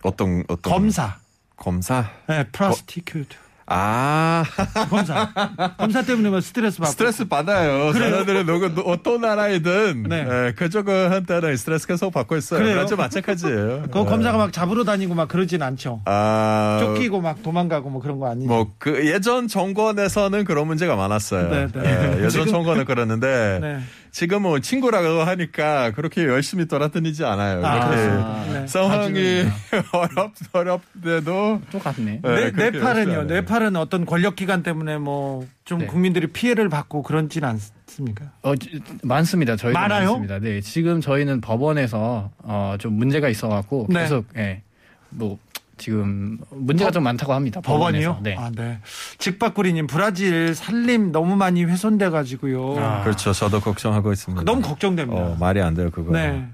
어떤 0.03 0.43
어떤 0.47 0.71
검사. 0.73 1.17
검사. 1.57 2.09
네, 2.27 2.45
prosecute. 2.51 3.35
아 3.69 4.45
검사. 4.89 5.29
검사 5.77 6.01
때문에 6.01 6.29
막 6.29 6.41
스트레스 6.41 6.77
받고. 6.77 6.91
스트레스 6.91 7.25
받아요. 7.27 7.91
사람들은 7.91 8.45
누구 8.45 8.73
누- 8.73 8.81
어떤 8.85 9.19
나라이든 9.21 10.03
네. 10.07 10.25
예, 10.29 10.53
그쪽한테는 10.53 11.57
스트레스 11.57 11.85
계속 11.85 12.11
받고 12.13 12.37
있어요. 12.37 12.59
그래요? 12.61 12.75
브라질 12.75 12.95
마찬가지예요. 12.95 13.83
그 13.91 14.05
검사가 14.05 14.37
막 14.37 14.53
잡으러 14.53 14.85
다니고 14.85 15.15
막 15.15 15.27
그러진 15.27 15.61
않죠. 15.61 16.01
아, 16.05 16.77
쫓기고 16.81 17.19
막 17.19 17.43
도망가고 17.43 17.89
뭐 17.89 18.01
그런 18.01 18.19
거 18.19 18.29
아니죠. 18.29 18.47
뭐그 18.47 19.05
예전 19.05 19.49
정권에서는 19.49 20.45
그런 20.45 20.65
문제가 20.67 20.95
많았어요. 20.95 21.49
네, 21.49 21.67
네. 21.73 22.17
예, 22.19 22.23
예전 22.23 22.47
정권은 22.47 22.85
그랬는데 22.85 23.59
네. 23.61 23.79
지금은 24.21 24.63
친구라고 24.63 25.21
하니까 25.21 25.91
그렇게 25.91 26.25
열심히 26.25 26.65
돌아다니지 26.65 27.23
않아요. 27.23 27.63
아. 27.63 28.45
네. 28.51 28.65
상황이 28.65 29.43
어렵 29.93 30.33
어렵대도 30.53 31.61
똑같네. 31.71 32.21
네, 32.23 32.51
네, 32.51 32.71
네팔은요. 32.71 33.23
네팔은 33.25 33.75
어떤 33.75 34.07
권력 34.07 34.35
기관 34.35 34.63
때문에 34.63 34.97
뭐좀 34.97 35.77
네. 35.81 35.85
국민들이 35.85 36.25
피해를 36.25 36.67
받고 36.67 37.03
그런진 37.03 37.43
않습니까? 37.43 38.31
어, 38.41 38.55
지- 38.55 38.81
많습니다. 39.03 39.55
저희도 39.55 39.77
많아요? 39.79 40.05
많습니다. 40.13 40.39
네, 40.39 40.61
지금 40.61 40.99
저희는 40.99 41.39
법원에서 41.41 42.31
어, 42.39 42.75
좀 42.79 42.93
문제가 42.93 43.29
있어갖고 43.29 43.85
네. 43.91 43.99
계속 43.99 44.25
예, 44.35 44.63
뭐 45.09 45.37
지금 45.77 46.39
문제가 46.49 46.91
좀 46.91 47.03
많다고 47.03 47.33
합니다. 47.33 47.61
법원이요? 47.61 48.19
네. 48.23 48.35
아, 48.37 48.51
네. 48.53 48.79
직박구리님 49.19 49.87
브라질 49.87 50.55
살림 50.55 51.11
너무 51.11 51.35
많이 51.35 51.63
훼손돼 51.63 52.09
가지고요. 52.09 52.77
아. 52.79 53.03
그렇죠. 53.03 53.31
저도 53.33 53.59
걱정하고 53.61 54.11
있습니다. 54.11 54.43
너무 54.43 54.61
걱정됩니다. 54.61 55.21
어, 55.21 55.37
말이 55.39 55.61
안 55.61 55.73
돼요 55.73 55.89
그거. 55.91 56.11
네. 56.11 56.47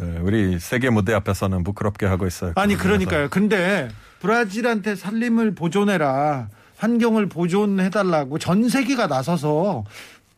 예, 0.00 0.18
우리 0.22 0.58
세계 0.60 0.90
무대 0.90 1.12
앞에서는 1.14 1.64
부끄럽게 1.64 2.06
하고 2.06 2.26
있어요. 2.26 2.52
아니 2.56 2.74
그래서. 2.74 2.88
그러니까요. 2.88 3.28
근데 3.30 3.88
브라질한테 4.20 4.94
살림을 4.94 5.54
보존해라. 5.54 6.48
환경을 6.76 7.28
보존해달라고 7.28 8.38
전 8.38 8.68
세계가 8.68 9.08
나서서 9.08 9.84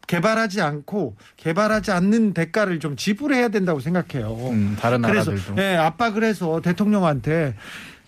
개발하지 0.07 0.61
않고 0.61 1.15
개발하지 1.37 1.93
않는 1.93 2.33
대가를 2.35 2.81
좀 2.81 2.97
지불해야 2.97 3.49
된다고 3.49 3.79
생각해요. 3.79 4.35
음, 4.51 4.77
다른 4.81 5.03
그래서 5.03 5.31
나라들도. 5.31 5.63
예, 5.63 5.77
압박을 5.77 6.25
해서 6.25 6.61
대통령한테 6.63 7.55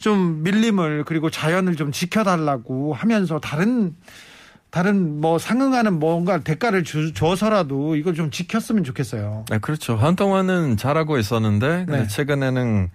좀 0.03 0.43
밀림을 0.43 1.05
그리고 1.05 1.31
자연을 1.31 1.77
좀 1.77 1.93
지켜달라고 1.93 2.93
하면서 2.93 3.39
다른 3.39 3.95
다른 4.71 5.21
뭐 5.21 5.39
상응하는 5.39 5.99
뭔가 5.99 6.39
대가를 6.39 6.83
주, 6.83 7.13
줘서라도 7.13 7.95
이걸 7.95 8.15
좀 8.15 8.31
지켰으면 8.31 8.85
좋겠어요. 8.85 9.45
네, 9.51 9.59
그렇죠. 9.59 9.97
한동안은 9.97 10.79
잘하고 10.79 11.19
있었는데 11.19 11.85
근데 11.87 11.99
네. 12.01 12.07
최근에는 12.09 12.91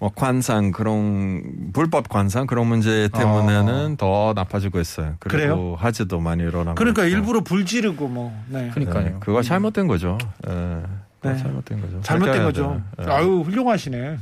뭐 0.00 0.10
관상 0.14 0.72
그런 0.72 1.70
불법 1.74 2.08
관상 2.08 2.46
그런 2.46 2.66
문제 2.66 3.08
때문에는 3.14 3.96
더 3.98 4.32
나빠지고 4.34 4.80
있어요. 4.80 5.16
그리고 5.18 5.36
그래요? 5.36 5.76
화재도 5.78 6.18
많이 6.18 6.42
일어나고. 6.42 6.76
그러니까 6.76 7.04
있고. 7.04 7.16
일부러 7.16 7.40
불 7.42 7.66
지르고 7.66 8.08
뭐 8.08 8.32
네. 8.48 8.70
그러니까요. 8.72 9.04
네, 9.04 9.14
그거 9.20 9.42
잘못된 9.42 9.86
거죠. 9.86 10.16
예. 10.48 10.82
네. 11.22 11.36
잘못된 11.36 11.80
거죠. 11.80 12.00
잘못된 12.02 12.42
거죠. 12.44 12.82
예. 13.00 13.04
아유 13.10 13.42
훌륭하시네. 13.44 14.18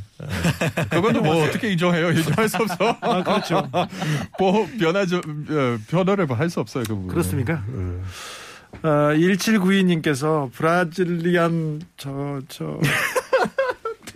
그거는 0.91 1.23
뭐 1.23 1.45
어떻게 1.45 1.73
인정해요? 1.73 2.11
인정할 2.11 2.49
수 2.49 2.57
없어. 2.59 2.97
아 3.01 3.23
그렇죠. 3.23 3.69
뭐 4.39 4.67
변화 4.81 5.05
좀 5.05 5.21
어, 5.51 5.77
변화를 5.91 6.27
할 6.39 6.49
수 6.51 6.61
없어요 6.61 6.85
그 6.87 6.95
부분. 6.95 7.09
그렇습니까? 7.09 7.63
어, 8.83 9.13
1792님께서 9.15 10.51
브라질리안 10.53 11.83
저 11.97 12.41
저 12.49 12.79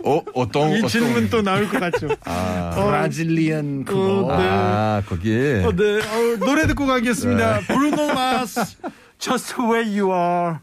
어 0.03 0.19
어떤 0.33 0.71
이 0.71 0.77
어떤 0.77 0.89
질문 0.89 1.29
또 1.29 1.41
나올 1.43 1.67
것 1.69 1.79
같죠. 1.79 2.07
아, 2.25 2.71
브라질리언 2.75 3.85
그거. 3.85 4.25
어, 4.25 4.37
네. 4.37 4.47
아 4.49 5.03
거기 5.05 5.29
어, 5.63 5.71
네. 5.71 5.99
어, 5.99 6.37
노래 6.39 6.65
듣고 6.65 6.87
가겠습니다. 6.87 7.59
브루노 7.67 8.07
마스, 8.13 8.77
Just 9.19 9.53
Where 9.61 9.87
You 9.99 10.11
Are. 10.11 10.57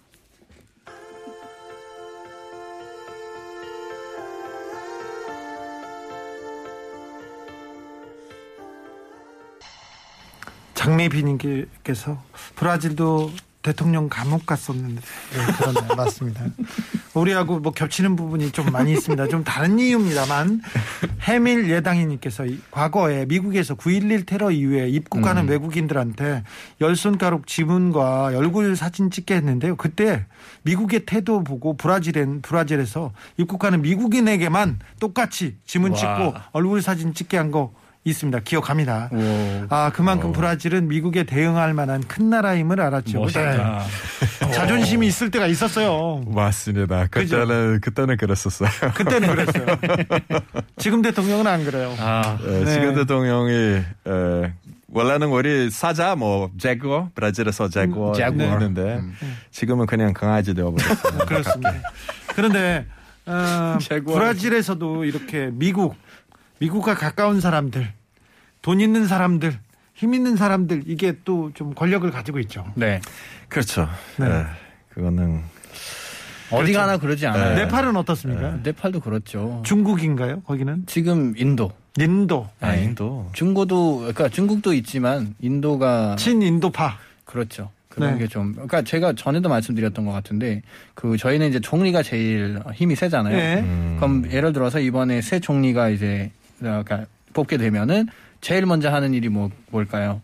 장미비님께서 10.78 12.22
브라질도 12.56 13.32
대통령 13.60 14.08
감옥 14.08 14.46
갔었는데 14.46 15.00
네, 15.02 15.52
그렇네요. 15.58 15.94
맞습니다. 15.96 16.46
우리하고 17.14 17.58
뭐 17.58 17.72
겹치는 17.72 18.14
부분이 18.14 18.52
좀 18.52 18.70
많이 18.70 18.92
있습니다. 18.92 19.26
좀 19.28 19.42
다른 19.42 19.78
이유입니다만 19.80 20.62
해밀 21.22 21.68
예당이님께서 21.68 22.46
이- 22.46 22.60
과거에 22.70 23.26
미국에서 23.26 23.74
9.11 23.74 24.26
테러 24.26 24.52
이후에 24.52 24.88
입국하는 24.88 25.48
외국인들한테 25.48 26.44
열 26.80 26.94
손가락 26.96 27.46
지문과 27.48 28.26
얼굴 28.26 28.76
사진 28.76 29.10
찍게 29.10 29.34
했는데요. 29.34 29.74
그때 29.76 30.24
미국의 30.62 31.04
태도 31.04 31.42
보고 31.42 31.76
브라질엔 31.76 32.42
브라질에서 32.42 33.12
입국하는 33.36 33.82
미국인에게만 33.82 34.78
똑같이 35.00 35.56
지문 35.66 35.90
와. 35.90 35.96
찍고 35.96 36.34
얼굴 36.52 36.80
사진 36.80 37.12
찍게 37.12 37.36
한거 37.36 37.72
있습니다. 38.10 38.40
기억합니다. 38.40 39.08
오, 39.12 39.66
아, 39.68 39.90
그만큼 39.94 40.32
브라질은 40.32 40.88
미국에 40.88 41.24
대응할 41.24 41.74
만한 41.74 42.02
큰 42.06 42.30
나라임을 42.30 42.80
알았죠. 42.80 43.20
멋있다. 43.20 43.84
네. 44.40 44.50
자존심이 44.52 45.06
있을 45.06 45.30
때가 45.30 45.46
있었어요. 45.46 46.22
맞습니다. 46.26 47.06
그죠? 47.06 47.38
그때는 47.40 47.80
그때는 47.80 48.16
그랬었어요. 48.16 48.68
그때는 48.94 49.28
그랬어요. 49.34 49.66
지금 50.76 51.02
대통령은 51.02 51.46
안 51.46 51.64
그래요. 51.64 51.94
아, 51.98 52.38
에, 52.46 52.64
네. 52.64 52.72
지금 52.72 52.94
대통령이 52.94 53.52
에, 54.06 54.52
원래는 54.90 55.28
우리 55.28 55.70
사자 55.70 56.14
뭐 56.16 56.50
제거 56.58 57.10
브라질에서 57.14 57.68
제거 57.68 58.10
음, 58.10 58.14
제거. 58.14 58.30
있는데 58.30 59.00
지금은 59.50 59.86
그냥 59.86 60.12
강아지 60.14 60.54
되어버렸어요. 60.54 61.26
그렇습니다. 61.26 61.74
그런데 62.34 62.86
어. 63.26 63.76
브라질에서도 64.06 65.04
이렇게 65.04 65.50
미국, 65.52 65.94
미국과 66.58 66.94
가까운 66.94 67.40
사람들, 67.40 67.92
돈 68.62 68.80
있는 68.80 69.06
사람들, 69.06 69.58
힘 69.94 70.14
있는 70.14 70.36
사람들 70.36 70.84
이게 70.86 71.14
또 71.24 71.50
좀 71.54 71.74
권력을 71.74 72.08
가지고 72.10 72.38
있죠. 72.40 72.64
네. 72.74 73.00
그렇죠. 73.48 73.88
네. 74.18 74.26
에, 74.26 74.44
그거는 74.90 75.42
어디 76.50 76.72
가나 76.72 76.96
그러지 76.98 77.26
않아요. 77.26 77.56
네팔은 77.56 77.94
어떻습니까? 77.96 78.58
네 78.62 78.72
팔도 78.72 79.00
그렇죠. 79.00 79.62
중국인가요? 79.66 80.40
거기는 80.42 80.84
지금 80.86 81.34
인도. 81.36 81.72
인도, 82.00 82.48
아, 82.60 82.72
네. 82.76 82.84
인도 82.84 83.28
중고도 83.32 83.98
그러니까 83.98 84.28
중국도 84.28 84.72
있지만 84.74 85.34
인도가 85.40 86.14
친인도파. 86.16 86.96
그렇죠. 87.24 87.70
그런 87.88 88.12
네. 88.14 88.20
게좀 88.20 88.52
그러니까 88.52 88.82
제가 88.82 89.14
전에도 89.14 89.48
말씀드렸던 89.48 90.04
것 90.06 90.12
같은데 90.12 90.62
그 90.94 91.16
저희는 91.16 91.48
이제 91.48 91.58
총리가 91.58 92.04
제일 92.04 92.60
힘이 92.72 92.94
세잖아요. 92.94 93.36
네. 93.36 93.60
음. 93.60 93.96
그럼 93.98 94.30
예를 94.30 94.52
들어서 94.52 94.78
이번에 94.78 95.20
새 95.22 95.40
총리가 95.40 95.88
이제 95.88 96.30
그러니까 96.60 97.06
뽑게 97.34 97.56
되면은 97.56 98.06
제일 98.40 98.66
먼저 98.66 98.90
하는 98.92 99.14
일이 99.14 99.28
뭐 99.28 99.50
뭘까요? 99.70 100.20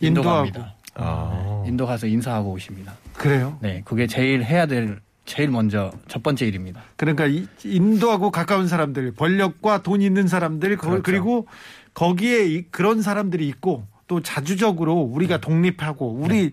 인도 0.00 0.20
인도하고. 0.20 0.36
갑니다. 0.52 0.74
아. 0.94 1.64
인도 1.66 1.86
가서 1.86 2.06
인사하고 2.06 2.52
오십니다. 2.52 2.94
그래요. 3.14 3.58
네, 3.60 3.82
그게 3.84 4.06
제일 4.06 4.44
해야 4.44 4.66
될 4.66 5.00
제일 5.24 5.48
먼저 5.50 5.90
첫 6.08 6.22
번째 6.22 6.46
일입니다. 6.46 6.82
그러니까 6.96 7.26
이- 7.26 7.46
인도하고 7.64 8.30
가까운 8.30 8.68
사람들, 8.68 9.14
권력과 9.16 9.82
돈 9.82 10.00
있는 10.00 10.28
사람들, 10.28 10.76
거- 10.76 10.86
그렇죠. 10.88 11.02
그리고 11.02 11.46
거기에 11.94 12.46
이- 12.46 12.62
그런 12.70 13.02
사람들이 13.02 13.46
있고 13.48 13.84
또 14.06 14.22
자주적으로 14.22 14.94
우리가 14.94 15.38
독립하고 15.38 16.12
우리 16.12 16.52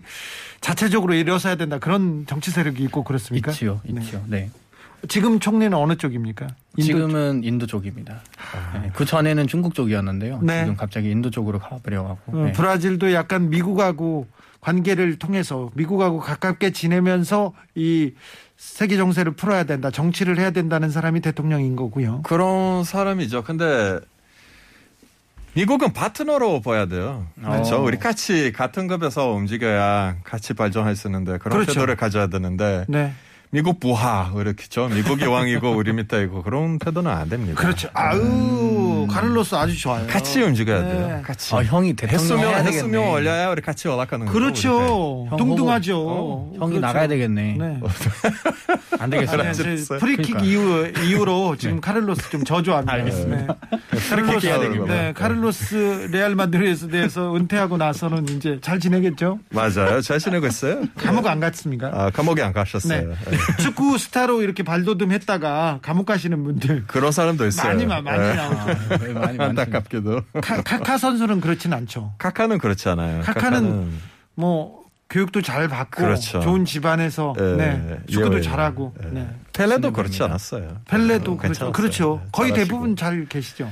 자체적으로 0.60 1.14
일어서야 1.14 1.54
된다 1.54 1.78
그런 1.78 2.24
정치 2.26 2.50
세력이 2.50 2.82
있고 2.84 3.04
그렇습니까? 3.04 3.52
있지요, 3.52 3.80
네. 3.84 4.00
있죠. 4.02 4.24
네. 4.26 4.50
지금 5.08 5.40
총리는 5.40 5.76
어느 5.76 5.96
쪽입니까? 5.96 6.48
인도 6.76 6.86
지금은 6.86 7.44
인도 7.44 7.66
쪽입니다. 7.66 8.20
네, 8.74 8.90
그 8.94 9.04
전에는 9.04 9.46
중국 9.46 9.74
쪽이었는데요. 9.74 10.40
네. 10.42 10.60
지금 10.60 10.76
갑자기 10.76 11.10
인도 11.10 11.30
쪽으로 11.30 11.58
가버려갖고. 11.58 12.38
어, 12.38 12.44
네. 12.46 12.52
브라질도 12.52 13.12
약간 13.12 13.50
미국하고 13.50 14.26
관계를 14.60 15.18
통해서 15.18 15.70
미국하고 15.74 16.20
가깝게 16.20 16.70
지내면서 16.72 17.52
이 17.74 18.12
세계 18.56 18.96
정세를 18.96 19.32
풀어야 19.32 19.64
된다, 19.64 19.90
정치를 19.90 20.38
해야 20.38 20.50
된다는 20.50 20.90
사람이 20.90 21.20
대통령인 21.20 21.76
거고요. 21.76 22.22
그런 22.22 22.82
사람이죠. 22.84 23.44
근데 23.44 24.00
미국은 25.54 25.92
파트너로 25.92 26.62
봐야 26.62 26.86
돼요. 26.86 27.26
그렇죠. 27.40 27.76
어. 27.76 27.80
우리 27.80 27.98
같이 27.98 28.52
같은 28.52 28.88
급에서 28.88 29.30
움직여야 29.32 30.16
같이 30.24 30.54
발전할 30.54 30.96
수 30.96 31.08
있는데 31.08 31.38
그런 31.38 31.58
그렇죠. 31.58 31.74
태도를 31.74 31.96
가져야 31.96 32.26
되는데 32.26 32.84
네. 32.88 33.12
미국 33.50 33.78
부하 33.78 34.32
이렇게죠. 34.36 34.88
미국이 34.88 35.26
왕이고 35.26 35.70
우리 35.76 35.92
밑에 35.92 36.22
있고 36.24 36.42
그런 36.42 36.78
태도는 36.80 37.08
안 37.10 37.28
됩니다. 37.28 37.60
그렇죠. 37.60 37.88
아우, 37.94 39.06
카를로스 39.08 39.54
아주 39.54 39.78
좋아요. 39.78 40.06
같이 40.08 40.42
움직여야 40.42 40.82
네. 40.82 40.88
돼요. 40.92 41.22
같이. 41.24 41.54
아, 41.54 41.62
형이 41.62 41.94
대통령 41.94 42.50
했으면. 42.52 43.08
올려야 43.10 43.50
우리 43.50 43.62
같이 43.62 43.86
올라가는 43.86 44.26
거죠. 44.26 44.36
그렇죠. 44.36 45.26
형 45.30 45.36
동등하죠. 45.36 45.96
어, 46.04 46.52
형이 46.56 46.70
그렇죠. 46.72 46.80
나가야 46.80 47.06
되겠네. 47.06 47.56
네. 47.58 47.80
안 48.98 49.10
되겠어요. 49.10 49.40
아니. 49.42 49.52
프리킥 50.00 50.36
그러니까. 50.36 50.40
이후, 50.42 50.92
이후로 51.04 51.54
지금 51.58 51.80
카를로스 51.80 52.30
좀 52.30 52.42
저조합니다. 52.44 52.92
알겠습니다. 52.92 53.54
네. 53.70 53.78
카를로스, 54.10 54.46
해야 54.46 54.58
되겠네요. 54.58 54.86
네, 54.86 55.12
카를로스 55.12 56.08
레알 56.10 56.34
마드리드에 56.34 56.88
대해서 56.88 57.36
은퇴하고 57.36 57.76
나서는 57.76 58.28
이제 58.30 58.58
잘 58.62 58.80
지내겠죠? 58.80 59.38
맞아요. 59.50 60.00
잘 60.00 60.18
지내고 60.18 60.46
있어요. 60.48 60.82
감옥 60.96 61.26
안 61.28 61.38
갔습니까? 61.38 61.90
아, 61.92 62.10
감옥에 62.10 62.42
안 62.42 62.52
가셨어요. 62.52 63.08
네. 63.08 63.14
네. 63.56 63.56
축구 63.62 63.98
스타로 63.98 64.42
이렇게 64.42 64.62
발돋움했다가 64.62 65.80
감옥 65.82 66.06
가시는 66.06 66.42
분들 66.44 66.84
그런 66.86 67.12
사람도 67.12 67.46
있어요. 67.46 67.68
많이 67.68 67.86
마- 67.86 68.00
많이 68.00 68.18
네. 68.18 68.34
나오죠. 68.34 68.98
네, 69.04 69.12
많이. 69.14 69.38
안타깝게도. 69.38 70.20
카, 70.42 70.62
카카 70.62 70.98
선수는 70.98 71.40
그렇진 71.40 71.72
않죠. 71.72 72.14
카카는 72.18 72.58
그렇지 72.58 72.88
않아요. 72.90 73.22
카카는 73.22 73.92
뭐 74.34 74.84
교육도 75.10 75.42
잘 75.42 75.68
받고 75.68 76.02
그렇죠. 76.02 76.40
좋은 76.40 76.64
집안에서 76.64 77.34
예, 77.38 77.42
네, 77.56 77.98
축구도 78.10 78.38
예, 78.38 78.42
잘하고 78.42 78.94
예. 79.04 79.08
네. 79.10 79.28
펠레도 79.52 79.92
그렇지 79.92 80.22
않았어요. 80.22 80.80
펠레도 80.86 81.32
어, 81.32 81.36
그렇죠. 81.36 81.72
그렇죠. 81.72 82.20
네, 82.24 82.28
거의. 82.32 82.52
대부분 82.52 82.96
잘 82.96 83.26
계시죠. 83.28 83.70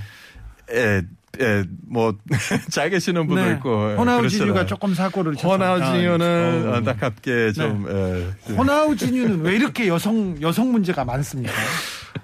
예, 0.73 1.03
예, 1.41 1.65
뭐, 1.89 2.15
잘 2.71 2.91
계시는 2.91 3.27
분도 3.27 3.43
네. 3.43 3.53
있고. 3.55 3.91
예, 3.93 3.95
호나우지뉴가. 3.97 4.67
조금 4.67 4.95
사고를. 4.95 5.35
호나우지뉴는 5.35 6.71
아, 6.73 6.77
안타깝게 6.77 7.53
좀, 7.53 7.87
네. 7.89 8.33
예. 8.51 8.53
호나우지뉴는 8.55 9.41
왜 9.41 9.55
이렇게 9.57 9.89
여성 9.89 10.37
여성 10.43 10.73
문제가 10.73 11.05
많습니까? 11.05 11.53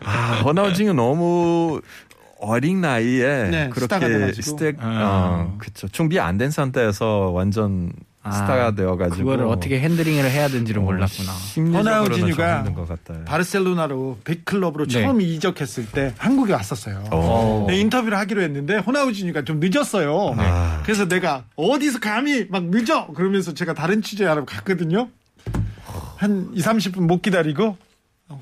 아, 0.05 0.43
호나우지뉴 0.45 0.93
너무 0.93 1.81
어린 2.41 2.83
나이에 2.83 3.49
네, 3.51 3.71
그렇게. 3.71 4.33
스택, 4.43 4.77
아. 4.81 5.49
어, 5.51 5.55
그쵸. 5.59 5.89
준비 5.89 6.21
안 6.21 6.37
된 6.39 6.51
상태에서 6.51 7.31
완전 7.33 7.91
아, 8.29 8.33
스타가 8.33 8.71
되어가지고. 8.73 9.17
그거를 9.17 9.47
어떻게 9.47 9.81
handling을 9.81 10.31
해야 10.31 10.49
되는지를 10.49 10.83
몰랐구나. 10.83 11.33
심리적으로는 11.33 12.75
같아요. 12.87 13.25
바르셀로나로 13.25 14.19
빅클럽으로 14.25 14.87
네. 14.87 15.03
처음 15.03 15.21
이적했을 15.21 15.87
때 15.87 16.15
한국에 16.19 16.53
왔었어요. 16.53 17.05
어. 17.11 17.67
네, 17.69 17.79
인터뷰를 17.79 18.19
하기로 18.19 18.43
했는데 18.43 18.77
호나우지뉴가 18.77 19.45
좀 19.45 19.61
늦었어요. 19.61 20.35
아. 20.39 20.83
그래서 20.85 21.07
내가 21.09 21.45
어디서 21.57 22.01
감히 22.01 22.47
막 22.49 22.65
늦어 22.65 23.09
그러면서 23.09 23.55
제가 23.55 23.75
다른 23.75 24.03
취재하러 24.03 24.45
갔거든요. 24.45 25.09
한 26.17 26.51
2, 26.55 26.61
30분 26.61 27.03
못 27.03 27.23
기다리고 27.23 27.77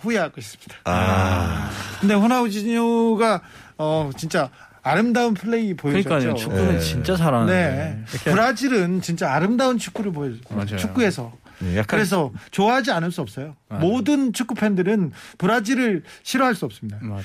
후회하고 0.00 0.34
있습니다. 0.38 0.74
아. 0.84 1.70
근데 2.00 2.14
호나우지뉴가 2.14 3.42
어 3.78 4.10
진짜 4.16 4.50
아름다운 4.86 5.34
플레이 5.34 5.74
보여줬죠. 5.74 6.08
그러니까요. 6.08 6.34
축구는 6.36 6.72
네. 6.74 6.78
진짜 6.78 7.16
잘하는데. 7.16 8.04
네. 8.06 8.30
브라질은 8.30 9.00
진짜 9.02 9.32
아름다운 9.32 9.78
축구를. 9.78 10.12
맞아요. 10.50 10.76
축구에서. 10.76 11.32
예, 11.64 11.78
약간 11.78 11.86
그래서 11.86 12.32
좋아하지 12.50 12.92
않을 12.92 13.10
수 13.10 13.20
없어요. 13.20 13.56
맞아요. 13.68 13.84
모든 13.84 14.32
축구 14.32 14.54
팬들은 14.54 15.12
브라질을 15.38 16.04
싫어할 16.22 16.54
수 16.54 16.66
없습니다. 16.66 16.98
맞아요. 17.00 17.24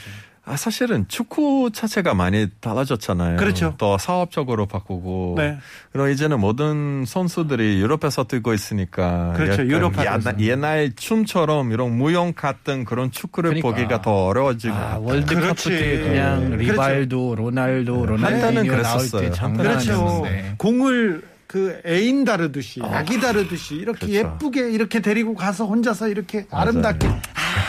아, 0.51 0.57
사실은 0.57 1.05
축구 1.07 1.69
자체가 1.71 2.13
많이 2.13 2.47
달라졌잖아요. 2.59 3.37
그렇죠. 3.37 3.73
더 3.77 3.97
사업적으로 3.97 4.65
바꾸고. 4.65 5.35
네. 5.37 5.57
그리고 5.93 6.09
이제는 6.09 6.41
모든 6.41 7.05
선수들이 7.05 7.79
유럽에서 7.79 8.25
뛰고 8.25 8.53
있으니까. 8.53 9.31
그렇죠. 9.31 9.65
유럽화돼서. 9.65 10.31
옛날, 10.31 10.41
옛날 10.41 10.91
춤처럼 10.93 11.71
이런 11.71 11.97
무용 11.97 12.33
같은 12.33 12.83
그런 12.83 13.11
축구를 13.11 13.61
그러니까. 13.61 13.69
보기가 13.69 14.01
더 14.01 14.25
어려워지고. 14.25 14.73
아, 14.75 14.97
월드컵 14.97 15.41
그렇지. 15.41 15.69
때 15.69 15.99
그냥 16.01 16.49
그렇죠. 16.49 16.71
리발도, 16.71 17.35
로날도, 17.35 17.95
한때는 17.95 18.07
로날디뇨 18.07 18.51
나올 18.51 18.67
그랬었어요. 18.67 19.21
때 19.21 19.31
장난 19.31 19.67
그렇죠. 19.67 19.91
아니었는데. 19.93 20.55
공을 20.57 21.31
그 21.47 21.81
애인 21.85 22.23
다루듯이 22.23 22.79
아기 22.81 23.19
다루듯이 23.19 23.75
이렇게 23.75 24.07
그렇죠. 24.07 24.13
예쁘게 24.13 24.71
이렇게 24.71 25.01
데리고 25.01 25.35
가서 25.35 25.65
혼자서 25.65 26.07
이렇게 26.07 26.45
아름답게 26.49 27.07
아 27.07 27.19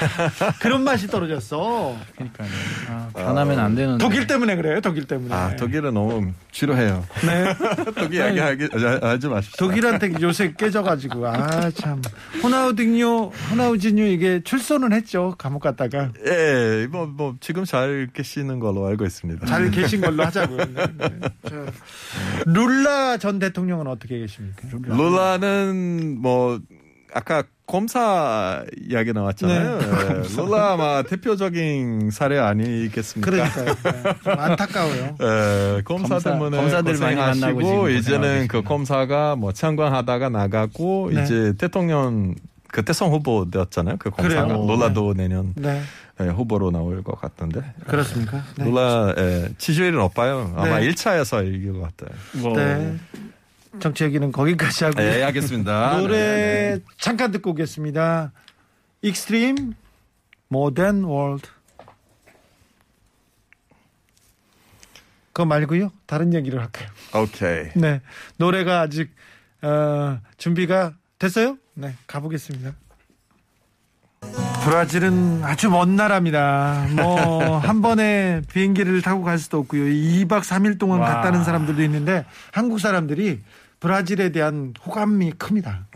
그런 0.60 0.84
맛이 0.84 1.06
떨어졌어. 1.08 1.96
그러니까요. 2.14 2.48
아, 2.88 3.08
변하면 3.14 3.58
안 3.58 3.74
되는. 3.74 3.98
독일 3.98 4.26
때문에 4.26 4.56
그래요. 4.56 4.80
독일 4.80 5.04
때문에. 5.04 5.34
아, 5.34 5.54
독일은 5.56 5.94
너무 5.94 6.32
지루해요. 6.50 7.04
네. 7.26 7.54
독일 7.96 8.14
이야기 8.14 8.38
하기 8.38 8.68
하지 9.02 9.28
마십시오. 9.28 9.66
독일한테 9.66 10.12
요새 10.20 10.52
깨져가지고 10.56 11.26
아 11.26 11.70
참 11.74 12.02
호나우딩요 12.42 13.26
호나우진요 13.50 14.04
이게 14.04 14.40
출소는 14.42 14.92
했죠 14.92 15.34
감옥 15.38 15.60
갔다가 15.62 16.10
예, 16.26 16.86
뭐, 16.90 17.06
뭐, 17.06 17.34
지금 17.40 17.64
잘 17.64 18.08
계시는 18.12 18.58
걸로 18.58 18.86
알고 18.86 19.04
있습니다. 19.04 19.46
잘 19.46 19.70
계신 19.70 20.00
걸로 20.00 20.24
하자고요. 20.24 20.58
네, 20.74 20.86
네. 20.98 21.08
자, 21.48 21.66
룰라 22.46 23.16
전 23.18 23.38
대통령은 23.38 23.86
어떻게 23.86 24.18
계십니까? 24.18 24.68
룰라는 24.82 26.18
뭐, 26.20 26.60
아까 27.14 27.42
검사 27.66 28.64
이야기 28.88 29.12
나왔잖아요. 29.12 29.78
네. 29.78 29.86
예, 29.86 30.36
룰라 30.36 30.72
아마 30.72 31.02
대표적인 31.02 32.10
사례 32.10 32.38
아니겠습니까? 32.38 33.30
그러니까요. 33.30 33.64
네, 33.66 34.14
좀 34.24 34.38
안타까워요. 34.38 35.16
예, 35.20 35.82
검사, 35.84 36.08
검사- 36.14 36.30
때문에 36.32 36.56
검사들 36.56 36.98
많이 36.98 37.16
만나고 37.16 37.88
이제는 37.90 38.20
고생하고 38.20 38.48
그. 38.48 38.62
검사가 38.62 39.36
뭐 39.36 39.52
참관하다가 39.52 40.28
나가고 40.30 41.10
네. 41.14 41.22
이제 41.22 41.54
대통령 41.58 42.34
그 42.68 42.82
대선 42.84 43.10
후보 43.10 43.48
되었잖아요. 43.50 43.96
그 43.98 44.10
검사가 44.10 44.46
그래요? 44.46 44.66
룰라도 44.66 45.14
내년 45.14 45.52
네 45.56 45.82
예, 46.20 46.24
후보로 46.26 46.70
나올 46.70 47.02
것 47.02 47.20
같던데. 47.20 47.60
그렇습니까? 47.86 48.42
네. 48.56 48.64
룰라 48.64 49.14
예, 49.18 49.48
지지율이 49.58 49.96
높아요. 49.96 50.52
아마 50.56 50.78
네. 50.80 50.88
1차에서 50.90 51.46
이길 51.46 51.72
것 51.74 51.82
같아요. 51.96 52.16
뭐, 52.34 52.56
네. 52.56 52.96
정치 53.80 54.04
얘기는 54.04 54.30
거기까지 54.32 54.84
하고 54.84 54.96
네, 55.00 55.22
알겠습니다. 55.22 55.98
노래 56.00 56.78
잠깐 56.98 57.30
듣고 57.30 57.50
오겠습니다. 57.50 58.32
Extreme 59.02 59.74
More 60.48 60.76
Than 60.76 61.04
Words 61.04 61.48
그거 65.32 65.46
말고요 65.46 65.90
다른 66.06 66.34
얘기를 66.34 66.60
할게요. 66.60 66.88
오케이. 67.14 67.70
네 67.74 68.00
노래가 68.36 68.80
아직 68.80 69.10
어, 69.62 70.18
준비가 70.36 70.92
됐어요? 71.18 71.56
네 71.74 71.94
가보겠습니다. 72.06 72.74
브라질은 74.64 75.42
아주 75.42 75.70
먼 75.70 75.96
나라입니다. 75.96 76.86
뭐 76.94 77.58
한 77.58 77.82
번에 77.82 78.42
비행기를 78.52 79.02
타고 79.02 79.22
갈 79.24 79.38
수도 79.38 79.58
없고요. 79.58 79.82
2박 79.84 80.42
3일 80.42 80.78
동안 80.78 81.00
와. 81.00 81.08
갔다는 81.14 81.42
사람들도 81.42 81.82
있는데 81.82 82.24
한국 82.52 82.78
사람들이 82.78 83.40
브라질에 83.82 84.30
대한 84.30 84.72
호감이 84.86 85.32
큽니다. 85.32 85.86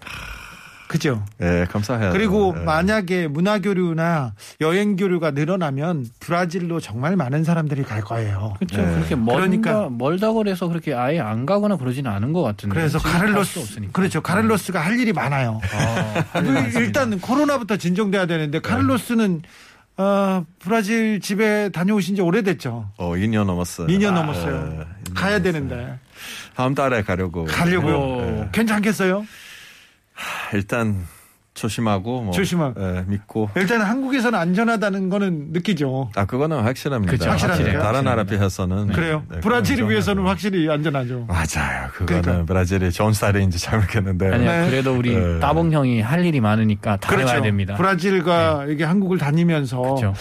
그죠? 0.89 1.25
예, 1.41 1.67
감사해요. 1.71 2.13
그리고 2.13 2.55
예. 2.57 2.61
만약에 2.63 3.27
문화 3.27 3.59
교류나 3.61 4.35
여행 4.61 4.95
교류가 4.97 5.33
늘어나면 5.33 6.07
브라질로 6.21 6.79
정말 6.81 7.17
많은 7.17 7.43
사람들이 7.45 7.83
갈 7.83 8.01
거예요. 8.03 8.55
그렇죠. 8.59 8.83
네. 8.83 8.95
그렇게 8.95 9.15
멀다, 9.17 9.41
그러니까- 9.41 9.89
멀다 9.91 10.33
그래서 10.33 10.69
그렇게 10.69 10.95
아예 10.95 11.19
안 11.21 11.45
가거나 11.47 11.77
그러지는 11.77 12.11
않은 12.11 12.33
것 12.33 12.43
같은데. 12.43 12.75
그래서 12.75 12.99
카를로스 12.99 13.59
없으니까. 13.61 13.93
그렇죠. 13.93 14.21
카를로스가 14.21 14.81
할 14.81 14.99
일이 14.99 15.13
많아요. 15.13 15.61
아, 15.73 16.41
많습니다. 16.41 16.79
일단 16.81 17.21
코로나부터 17.21 17.77
진정돼야 17.77 18.27
되는데 18.27 18.61
카를로스는 18.61 19.43
어, 19.99 20.45
브라질 20.61 21.21
집에 21.21 21.69
다녀오신 21.71 22.17
지 22.17 22.23
오래됐죠. 22.23 22.91
어, 22.97 23.13
2년 23.15 23.45
넘었어요. 23.45 23.87
2년 23.89 24.09
아, 24.09 24.11
넘었어요. 24.17 24.55
예, 24.55 24.85
2년 25.11 25.15
가야 25.15 25.39
넘었어요. 25.39 25.43
되는데 25.43 25.99
다음 26.57 26.75
달에 26.75 27.03
가려고. 27.03 27.45
가려고요. 27.45 28.21
예. 28.45 28.49
괜찮겠어요? 28.53 29.27
일단 30.55 31.05
조심하고 31.53 32.23
뭐, 32.23 32.33
조심하고. 32.33 32.81
예, 32.83 33.05
믿고. 33.07 33.51
일단 33.57 33.81
한국에서는 33.83 34.39
안전하다는 34.39 35.09
거는 35.11 35.49
느끼죠. 35.53 36.11
아 36.15 36.25
그거는 36.27 36.61
확실합니다. 36.63 37.11
그쵸, 37.13 37.29
확실합니까? 37.31 37.79
다른 37.79 38.05
나라 38.05 38.23
확실합니다. 38.23 38.25
비해서는 38.37 38.87
그래요. 38.93 39.23
네, 39.31 39.41
비해서는 39.89 40.23
좀- 40.23 40.27
확실히 40.29 40.71
안전하죠. 40.71 41.27
맞아요. 41.27 41.89
그거는 41.93 42.23
그러니까. 42.23 42.45
브라질이 42.47 42.93
좋은 42.93 43.13
스타일인지 43.13 43.59
잘 43.59 43.79
모르겠는데. 43.79 44.33
아니요, 44.35 44.51
네. 44.51 44.71
그래도 44.71 44.95
우리 44.97 45.15
네. 45.15 45.41
따봉 45.41 45.73
형이 45.73 46.01
할 46.03 46.25
일이 46.25 46.41
많으니까 46.41 46.97
다 46.97 47.17
해봐야 47.17 47.41
됩니다. 47.43 47.75
네. 47.75 47.77
브라질과 47.79 48.67
이게 48.69 48.85
한국을 48.85 49.17
다니면서 49.19 49.81
그렇죠. 49.81 50.15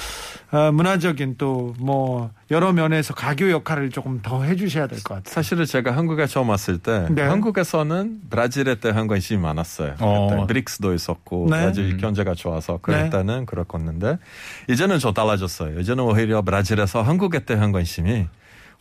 어, 0.56 0.72
문화적인 0.72 1.36
또 1.38 1.66
뭐 1.80 2.32
여러 2.52 2.72
면에서 2.72 3.14
가교 3.14 3.50
역할을 3.52 3.90
조금 3.90 4.22
더 4.22 4.44
해주셔야 4.44 4.88
될 4.88 5.00
것 5.04 5.16
같아요. 5.16 5.34
사실은 5.34 5.66
제가 5.66 5.92
한국에 5.96 6.28
처음 6.28 6.50
왔을 6.50 6.78
때 6.78 7.08
네. 7.10 7.24
한국에서는 7.24 8.22
브라질에 8.30 8.76
대한 8.76 9.08
관심이 9.08 9.42
많았어요. 9.42 9.96
어. 10.00 10.30
그때 10.30 10.48
브릭스도 10.48 10.94
있었고 10.94 11.48
네. 11.50 11.60
브라질 11.62 11.92
음. 11.94 11.98
경제가 11.98 12.34
좋아서 12.36 12.80
그럴 12.82 13.10
때는 13.10 13.46
그렇겠는데 13.46 14.20
이제는 14.70 15.00
좀 15.00 15.14
달라졌어요. 15.14 15.80
이제는 15.80 16.04
오히려 16.04 16.42
브라질에서 16.42 17.02
한국에 17.02 17.40
대한 17.40 17.72
관심이 17.72 18.28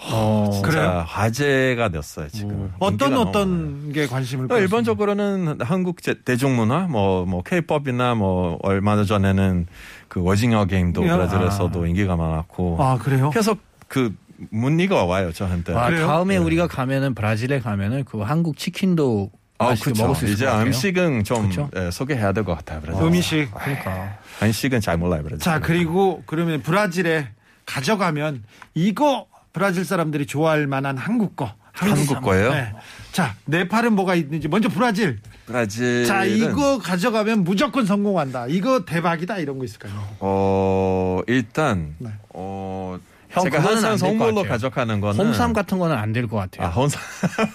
어, 0.00 0.50
진짜 0.52 0.68
그래요? 0.68 1.04
화제가 1.06 1.88
됐어요 1.88 2.28
지금. 2.28 2.72
어떤 2.78 2.92
인기가 2.92 3.08
너무 3.10 3.24
많아요. 3.24 3.28
어떤 3.30 3.92
게 3.92 4.06
관심을 4.06 4.44
어, 4.44 4.48
끌었습니까? 4.48 4.58
일반적으로는 4.58 5.58
한국 5.60 6.02
제- 6.02 6.20
대중문화, 6.24 6.80
뭐, 6.88 7.24
뭐, 7.24 7.42
케이팝이나 7.42 8.14
뭐, 8.14 8.58
얼마 8.62 9.02
전에는 9.02 9.66
그 10.08 10.20
오징어 10.20 10.64
게임도 10.66 11.06
야. 11.06 11.16
브라질에서도 11.16 11.86
인기가 11.86 12.16
많았고. 12.16 12.76
아 12.82 12.98
그래요? 12.98 13.30
계속 13.30 13.58
그 13.88 14.14
문의가 14.50 15.04
와요, 15.04 15.32
저한테. 15.32 15.72
와, 15.72 15.86
그래요? 15.86 16.06
다음에 16.06 16.38
네. 16.38 16.44
우리가 16.44 16.66
가면은 16.66 17.14
브라질에 17.14 17.60
가면은 17.60 18.04
그 18.04 18.20
한국 18.20 18.56
치킨도 18.58 19.30
아, 19.58 19.74
그쵸. 19.74 19.92
먹을 20.02 20.16
수 20.16 20.24
있을 20.24 20.34
이제 20.34 20.44
것 20.44 20.50
같아요. 20.50 20.66
음식은 20.66 21.24
좀? 21.24 21.48
예, 21.76 21.90
소개해야 21.92 22.32
될 22.32 22.44
것 22.44 22.56
같아요, 22.56 22.80
브라질. 22.80 23.02
음식. 23.04 23.48
그러니까 23.54 24.18
한식은 24.40 24.80
잘 24.80 24.98
몰라요, 24.98 25.22
브라질. 25.22 25.38
자 25.38 25.60
그리고 25.60 26.22
그러면 26.26 26.60
브라질에 26.62 27.28
가져가면 27.64 28.42
이거 28.74 29.26
브라질 29.54 29.84
사람들이 29.86 30.26
좋아할 30.26 30.66
만한 30.66 30.98
한국 30.98 31.36
거. 31.36 31.54
한국 31.72 32.20
거예요? 32.22 32.50
네. 32.52 32.72
자 33.12 33.34
네팔은 33.46 33.94
뭐가 33.94 34.14
있는지 34.16 34.48
먼저 34.48 34.68
브라질. 34.68 35.20
브라질. 35.46 36.04
자 36.06 36.24
이거 36.24 36.78
가져가면 36.78 37.44
무조건 37.44 37.86
성공한다. 37.86 38.46
이거 38.48 38.84
대박이다 38.84 39.38
이런 39.38 39.58
거 39.58 39.64
있을까요? 39.64 39.92
어, 40.20 41.20
일단, 41.26 41.94
네. 41.98 42.10
어, 42.30 42.98
형, 43.30 43.44
제가 43.44 43.58
항상 43.60 43.96
선물로. 43.96 44.42
가져가는 44.44 45.00
거는. 45.00 45.24
홍삼 45.24 45.52
같은 45.52 45.78
거는 45.78 45.96
안 45.96 46.12
될 46.12 46.26
것 46.28 46.36
같아요. 46.36 46.68
아, 46.68 46.70
홍삼. 46.70 47.00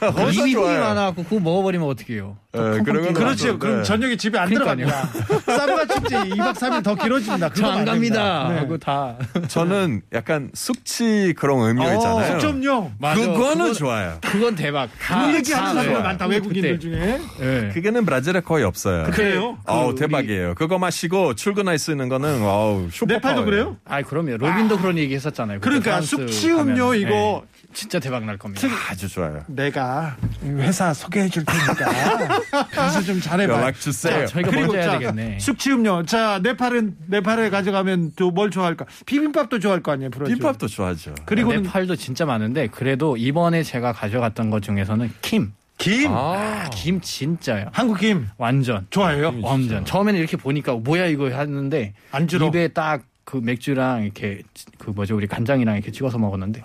홍삼 0.01 0.27
입이 0.29 0.37
힘이 0.39 0.51
좋아요. 0.53 0.79
많아갖고 0.81 1.23
그거 1.23 1.39
먹어버리면 1.39 1.87
어떡해요. 1.87 2.37
예, 2.55 2.81
그러면 2.83 3.13
그렇죠. 3.13 3.51
네. 3.53 3.57
그럼 3.59 3.83
저녁에 3.83 4.15
집에 4.15 4.39
안. 4.39 4.49
들어갑니다. 4.49 5.09
쌈과 5.45 5.85
축제 5.85 6.15
2박 6.17 6.55
3일 6.55 6.83
더 6.83 6.95
길어집니다. 6.95 7.49
저 7.53 7.67
안. 7.67 7.85
갑니다. 7.85 8.47
네. 8.49 8.57
하고 8.57 8.75
다. 8.79 9.15
저는 9.47 10.01
약간 10.13 10.49
숙취 10.55 11.35
그런 11.37 11.59
의미가 11.67 11.93
있잖아요. 11.93 12.31
숙점용. 12.39 12.93
맞아. 12.97 13.21
그거는 13.21 13.53
그건- 13.57 13.73
좋아요. 13.75 14.17
그건 14.21 14.55
대박. 14.55 14.89
다- 14.99 15.27
그 15.27 15.35
얘기 15.35 15.53
하는 15.53 15.67
다 15.67 15.73
사람들. 15.83 16.01
많다. 16.03 16.25
외국인들. 16.25 16.79
중에. 16.79 17.21
예. 17.39 17.69
그게는 17.71 18.03
브라질에 18.05 18.39
거의 18.39 18.63
없어요. 18.63 19.03
그래요? 19.11 19.59
아우 19.67 19.89
그 19.93 19.95
대박이에요. 19.99 20.55
그거 20.55 20.79
마시고 20.79 21.35
출근할 21.35 21.77
수 21.77 21.91
있는 21.91 22.09
거는 22.09 22.41
아우 22.41 22.89
슈퍼. 22.91 23.13
네팔도 23.13 23.45
그래요? 23.45 23.77
아이 23.85 24.01
그럼요. 24.01 24.37
로빈도 24.37 24.79
그런 24.79 24.97
얘기 24.97 25.13
했었잖아요. 25.13 25.59
그러니까 25.59 26.01
숙취 26.01 26.49
음료. 26.51 26.95
이거 26.95 27.43
예. 27.45 27.59
진짜 27.73 27.99
대박 27.99 28.25
날 28.25 28.37
겁니다. 28.37 28.67
아주 28.89 29.07
좋아요. 29.07 29.43
내가 29.47 30.15
회사 30.43 30.91
소개해 30.95 31.29
줄 31.29 31.45
테니까 31.45 32.38
가서 32.71 33.01
좀 33.01 33.19
잘해봐. 33.21 33.53
연락 33.53 33.79
주세요. 33.79 34.25
저희가 34.27 34.49
그리고 34.51 34.67
먼저 34.67 34.77
해야 34.77 34.91
자, 34.91 34.99
되겠네. 34.99 35.39
숙취 35.39 35.71
음료. 35.71 36.03
자, 36.05 36.39
네팔은 36.43 36.95
네팔에 37.07 37.49
가져가면 37.49 38.13
또 38.15 38.29
뭘 38.31 38.51
좋아할까? 38.51 38.85
비빔밥도 39.05 39.59
좋아할 39.59 39.81
거 39.81 39.91
아니에요, 39.91 40.09
브라질. 40.11 40.35
김밥도 40.35 40.67
좋아하죠. 40.67 41.15
그리고 41.25 41.51
는 41.53 41.63
네팔도 41.63 41.95
진짜 41.95 42.25
많은데 42.25 42.67
그래도 42.67 43.17
이번에 43.17 43.63
제가 43.63 43.91
가져갔던 43.93 44.49
것 44.49 44.61
중에서는 44.63 45.11
김. 45.21 45.53
김. 45.77 46.11
아, 46.11 46.69
김 46.73 46.99
진짜요. 47.01 47.67
한국 47.71 47.99
김 47.99 48.27
완전. 48.37 48.85
좋아해요. 48.89 49.33
완전. 49.41 49.85
처음에는 49.85 50.19
이렇게 50.19 50.35
보니까 50.37 50.73
뭐야 50.75 51.05
이거 51.07 51.29
했는데 51.29 51.93
안주로. 52.11 52.47
입에 52.47 52.69
딱 52.69 53.03
그 53.29 53.37
맥주랑 53.37 54.05
이렇게 54.05 54.41
그 54.79 54.89
뭐죠 54.89 55.15
우리 55.15 55.27
간장이랑 55.27 55.75
이렇게 55.75 55.91
찍어서 55.91 56.17
먹었는데 56.17 56.63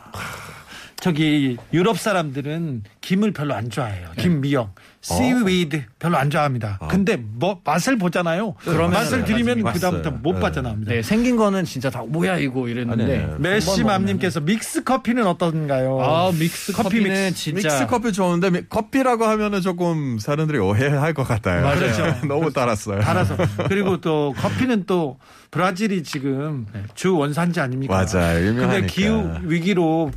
저기 1.08 1.58
유럽 1.74 1.98
사람들은 1.98 2.84
김을 3.02 3.32
별로 3.32 3.52
안 3.52 3.68
좋아해요. 3.68 4.08
김 4.16 4.40
미역, 4.40 4.74
씨위드 5.02 5.82
별로 5.98 6.16
안 6.16 6.30
좋아합니다. 6.30 6.78
근데 6.88 7.16
뭐 7.18 7.60
맛을 7.62 7.98
보잖아요. 7.98 8.54
그러면은 8.54 8.90
맛을 8.92 9.24
들이면. 9.26 9.64
그다음부터 9.64 10.12
못 10.12 10.32
네. 10.36 10.40
빠져나옵니다. 10.40 10.92
네 10.94 11.02
생긴 11.02 11.36
거는 11.36 11.66
진짜 11.66 11.90
다 11.90 12.02
뭐야 12.08 12.38
이거 12.38 12.70
이랬는데. 12.70 13.34
메시맘님께서 13.38 14.40
믹스 14.40 14.82
커피는 14.84 15.26
어떤가요? 15.26 16.00
아 16.00 16.32
믹스 16.32 16.72
커피 16.72 16.84
커피는 17.00 17.26
믹스. 17.32 17.34
진짜 17.34 17.68
믹스 17.68 17.86
커피 17.86 18.10
좋은데 18.10 18.48
미- 18.48 18.62
커피라고 18.66 19.26
하면은 19.26 19.60
조금 19.60 20.18
사람들이 20.18 20.56
오해할 20.58 21.12
것 21.12 21.24
같아요. 21.28 21.64
맞아요. 21.64 21.80
그렇죠. 21.80 22.14
너무 22.26 22.50
달았어요. 22.50 23.00
달아서 23.00 23.36
그리고 23.68 24.00
또 24.00 24.32
커피는 24.38 24.84
또 24.86 25.18
브라질이 25.50 26.02
지금 26.02 26.64
주 26.94 27.14
원산지 27.14 27.60
아닙니까? 27.60 27.92
맞아요. 27.94 28.38
유명하니까. 28.46 28.72
근데 28.72 28.86
기후 28.86 29.34
위기로 29.42 30.10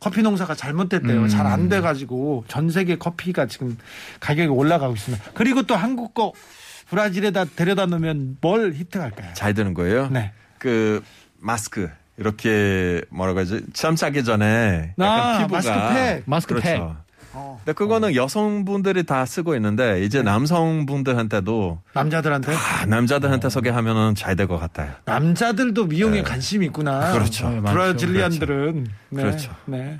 커피 0.00 0.22
농사가 0.22 0.54
잘못됐대요. 0.54 1.22
음. 1.22 1.28
잘안 1.28 1.68
돼가지고 1.68 2.44
전 2.48 2.70
세계 2.70 2.96
커피가 2.96 3.46
지금 3.46 3.76
가격이 4.20 4.48
올라가고 4.48 4.94
있습니다. 4.94 5.24
그리고 5.34 5.62
또 5.62 5.74
한국 5.74 6.14
거 6.14 6.32
브라질에다 6.88 7.46
데려다 7.56 7.86
놓으면 7.86 8.38
뭘 8.40 8.72
히트할까요? 8.74 9.32
잘 9.34 9.54
되는 9.54 9.74
거예요. 9.74 10.08
네. 10.10 10.32
그 10.58 11.02
마스크 11.38 11.90
이렇게 12.18 13.02
뭐라고 13.10 13.40
하지? 13.40 13.60
참 13.72 13.96
싸기 13.96 14.24
전에 14.24 14.94
약간 14.98 15.20
아, 15.34 15.38
피부가 15.38 15.56
마스크팩. 15.56 16.22
마스크팩. 16.26 16.62
그렇죠. 16.62 16.96
어. 17.36 17.60
근데 17.64 17.72
그거는 17.74 18.14
여성분들이 18.14 19.04
다 19.04 19.24
쓰고 19.26 19.54
있는데 19.56 20.02
이제 20.04 20.22
남성분들한테도 20.22 21.80
남자들한테 21.92 22.52
아, 22.54 22.86
남자들한테 22.86 23.48
소개하면은 23.50 24.14
잘 24.14 24.36
될 24.36 24.46
것 24.46 24.58
같아요. 24.58 24.92
남자들도 25.04 25.86
미용에 25.86 26.22
관심이 26.22 26.66
있구나. 26.66 27.12
그렇죠. 27.12 27.48
네. 27.50 27.60
브라질리안들은 27.62 28.86
네. 29.10 29.22
그렇죠. 29.22 29.52
네. 29.66 29.96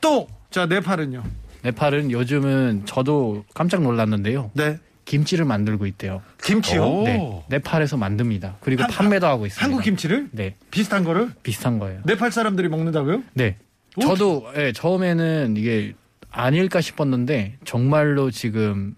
또자 0.00 0.66
네팔은요. 0.66 1.22
네팔은 1.62 2.10
요즘은 2.10 2.82
저도 2.84 3.44
깜짝 3.54 3.82
놀랐는데요. 3.82 4.50
네. 4.54 4.78
김치를 5.06 5.44
만들고 5.44 5.86
있대요. 5.86 6.22
김치요. 6.42 6.82
오. 6.82 7.04
네, 7.04 7.42
네팔에서 7.48 7.96
만듭니다. 7.98 8.56
그리고 8.60 8.84
한- 8.84 8.90
판매도 8.90 9.26
하고 9.26 9.44
있습니다. 9.46 9.62
한국 9.64 9.82
김치를 9.82 10.28
네, 10.32 10.56
비슷한 10.70 11.04
거를 11.04 11.30
비슷한 11.42 11.78
거예요. 11.78 12.00
네팔 12.04 12.32
사람들이 12.32 12.68
먹는다고요? 12.68 13.22
네, 13.34 13.56
오. 13.96 14.00
저도 14.00 14.46
예, 14.56 14.72
처음에는 14.72 15.56
이게 15.58 15.92
아닐까 16.34 16.80
싶었는데 16.80 17.58
정말로 17.64 18.30
지금 18.30 18.96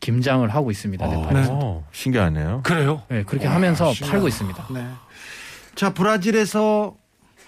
김장을 0.00 0.48
하고 0.54 0.70
있습니다. 0.70 1.06
네팔에서. 1.06 1.52
어, 1.52 1.84
신기하네요. 1.92 2.60
그래요. 2.62 3.02
네, 3.08 3.24
그렇게 3.24 3.46
하면서 3.46 3.86
신기하다. 3.92 4.12
팔고 4.12 4.28
있습니다. 4.28 4.66
네. 4.72 4.86
자 5.74 5.92
브라질에서 5.92 6.94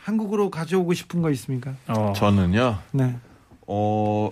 한국으로 0.03 0.51
가져오고 0.51 0.95
싶은 0.95 1.22
거 1.22 1.30
있습니까? 1.30 1.72
어, 1.86 2.12
저는요. 2.16 2.78
네. 2.93 3.14
어 3.66 4.30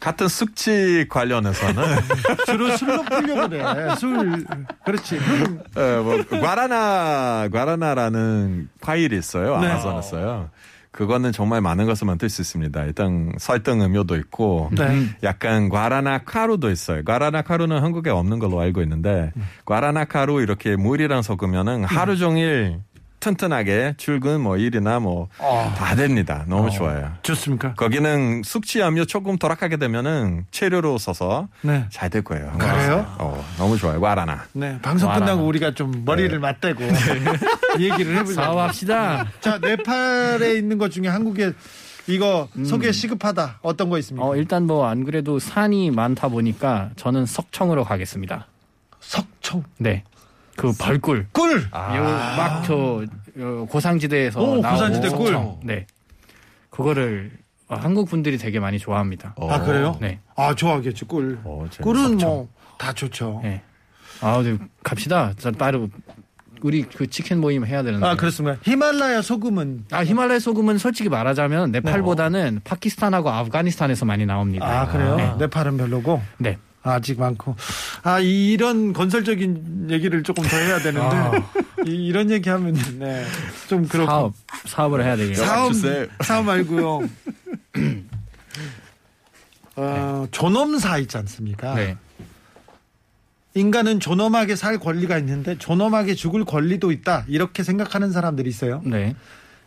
같은 0.00 0.28
숙취 0.28 1.06
관련해서는 1.08 1.82
주로 2.46 2.76
술로 2.76 3.02
풀려고 3.02 3.48
그래. 3.48 3.94
술 3.96 4.44
그렇지. 4.84 5.16
에, 5.16 5.96
뭐 6.00 6.22
과라나 6.40 7.48
과라나라는 7.52 8.68
과일이 8.80 9.18
있어요. 9.18 9.58
네. 9.58 9.66
아마존에서요. 9.68 10.50
그거는 10.96 11.30
정말 11.30 11.60
많은 11.60 11.84
것을 11.84 12.06
만들 12.06 12.28
수 12.28 12.40
있습니다. 12.42 12.84
일단 12.84 13.32
설탕 13.38 13.82
음료도 13.82 14.16
있고 14.16 14.70
네. 14.72 15.06
약간 15.22 15.68
과라나 15.68 16.18
카루도 16.24 16.70
있어요. 16.70 17.04
과라나 17.04 17.42
카루는 17.42 17.82
한국에 17.82 18.10
없는 18.10 18.38
걸로 18.38 18.58
알고 18.58 18.82
있는데 18.82 19.32
과라나 19.64 20.06
카루 20.06 20.42
이렇게 20.42 20.74
물이랑 20.74 21.22
섞으면은 21.22 21.84
하루 21.84 22.16
종일 22.16 22.80
튼튼하게 23.30 23.94
출근 23.96 24.40
뭐 24.40 24.56
일이나 24.56 25.00
뭐 25.00 25.28
다 25.76 25.94
됩니다. 25.96 26.44
너무 26.46 26.70
좋아요. 26.70 27.12
좋습니까? 27.22 27.74
거기는 27.74 28.42
숙취 28.44 28.80
음료 28.82 29.04
조금 29.04 29.36
덜하게 29.36 29.76
되면은 29.78 30.46
체류로 30.50 30.98
써서 30.98 31.48
네. 31.62 31.86
잘 31.90 32.08
될 32.10 32.22
거예요. 32.22 32.52
그래요? 32.56 33.04
어, 33.18 33.44
너무 33.58 33.76
좋아요. 33.76 34.00
과라나. 34.00 34.44
네. 34.52 34.78
방송 34.80 35.08
와라. 35.08 35.20
끝나고 35.20 35.44
우리가 35.46 35.74
좀 35.74 36.04
머리를 36.04 36.38
맞대고 36.38 36.82
얘기를 37.80 38.16
해보자. 38.16 38.42
사업합시다. 38.44 39.26
자 39.40 39.58
네팔에 39.58 40.54
있는 40.54 40.78
것 40.78 40.90
중에 40.92 41.08
한국에 41.08 41.52
이거 42.06 42.48
소개 42.64 42.92
시급하다 42.92 43.58
어떤 43.62 43.90
거 43.90 43.98
있습니까? 43.98 44.24
어, 44.26 44.36
일단 44.36 44.64
뭐 44.68 44.86
안 44.86 45.04
그래도 45.04 45.40
산이 45.40 45.90
많다 45.90 46.28
보니까 46.28 46.90
저는 46.96 47.26
석청으로 47.26 47.82
가겠습니다. 47.84 48.46
석청 49.00 49.64
네. 49.78 50.04
그 50.56 50.72
벌꿀. 50.72 51.26
꿀. 51.32 51.68
막저 51.70 53.04
고산지대에서 53.68 54.40
오, 54.40 54.46
나오는 54.60 54.70
고산지대 54.70 55.08
꿀. 55.10 55.36
네. 55.62 55.86
그거를 56.70 57.30
어, 57.68 57.74
한국 57.76 58.08
분들이 58.08 58.38
되게 58.38 58.60
많이 58.60 58.78
좋아합니다. 58.78 59.34
아 59.40 59.60
그래요? 59.62 59.96
네. 60.00 60.20
아 60.36 60.54
좋아하겠지 60.54 61.04
꿀. 61.06 61.38
어, 61.44 61.66
꿀은. 61.82 62.18
뭐 62.18 62.48
다 62.78 62.92
좋죠. 62.92 63.40
네. 63.42 63.62
아, 64.20 64.42
네. 64.42 64.58
갑시다. 64.82 65.32
자, 65.38 65.50
따로 65.50 65.88
우리 66.62 66.82
그 66.82 67.06
치킨 67.08 67.40
모임 67.40 67.64
해야 67.64 67.82
되는데. 67.82 68.06
아 68.06 68.16
그렇습니다. 68.16 68.58
히말라야 68.62 69.22
소금은 69.22 69.86
아, 69.90 70.04
히말라야 70.04 70.38
소금은 70.40 70.78
솔직히 70.78 71.08
말하자면 71.08 71.72
네팔보다는 71.72 72.60
파키스탄하고 72.64 73.30
아프가니스탄에서 73.30 74.04
많이 74.04 74.26
나옵니다. 74.26 74.66
아 74.66 74.86
그래요? 74.88 75.16
네. 75.16 75.34
네팔은 75.38 75.76
별로고 75.78 76.20
네. 76.38 76.58
아직 76.88 77.18
많고 77.20 77.56
아 78.02 78.20
이런 78.20 78.92
건설적인 78.92 79.88
얘기를 79.90 80.22
조금 80.22 80.44
더 80.44 80.56
해야 80.56 80.78
되는데 80.78 81.42
이, 81.86 82.10
런 82.12 82.30
얘기하면 82.30 82.74
네 82.98 83.24
좀 83.68 83.86
그렇고 83.88 84.08
사업 84.10 84.34
사업을 84.64 85.04
해야 85.04 85.16
되겠네요. 85.16 85.44
사업 85.44 85.72
주세요. 85.72 86.06
사업 86.20 86.44
말고요. 86.44 87.08
어, 89.76 90.26
존엄사 90.30 90.98
있지 90.98 91.16
않습니까? 91.18 91.74
네. 91.74 91.96
인간은 93.54 94.00
존엄하게 94.00 94.54
살 94.56 94.78
권리가 94.78 95.18
있는데 95.18 95.56
존엄하게 95.58 96.14
죽을 96.14 96.44
권리도 96.44 96.92
있다 96.92 97.24
이렇게 97.26 97.62
생각하는 97.62 98.12
사람들이 98.12 98.48
있어요. 98.48 98.82
네. 98.84 99.14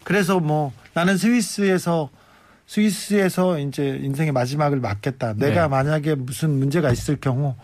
그래서 0.03 0.39
뭐 0.39 0.74
나는 0.93 1.17
스위스에서 1.17 2.09
스위스에서 2.80 3.57
이제 3.57 3.99
인생의 4.03 4.32
마지막을 4.32 4.80
맞겠다. 4.80 5.34
내가 5.34 5.63
네. 5.63 5.67
만약에 5.67 6.13
무슨 6.13 6.51
문제가 6.59 6.91
있을 6.91 7.15
경우 7.20 7.55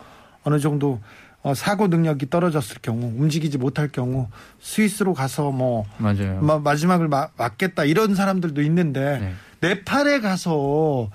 어느 0.43 0.59
정도 0.59 0.99
어, 1.43 1.53
사고 1.53 1.87
능력이 1.87 2.31
떨어졌을 2.31 2.77
경우 2.81 3.13
움직이지 3.15 3.59
못할 3.59 3.87
경우 3.89 4.27
스위스로 4.59 5.13
가서 5.13 5.51
뭐 5.51 5.85
맞아요. 5.99 6.41
마, 6.41 6.57
마지막을 6.57 7.07
마- 7.07 7.27
맞겠다 7.37 7.85
이런 7.85 8.15
사람들도 8.15 8.63
있는데 8.63 9.19
네. 9.19 9.33
네팔에 9.69 10.21
가서 10.21 11.11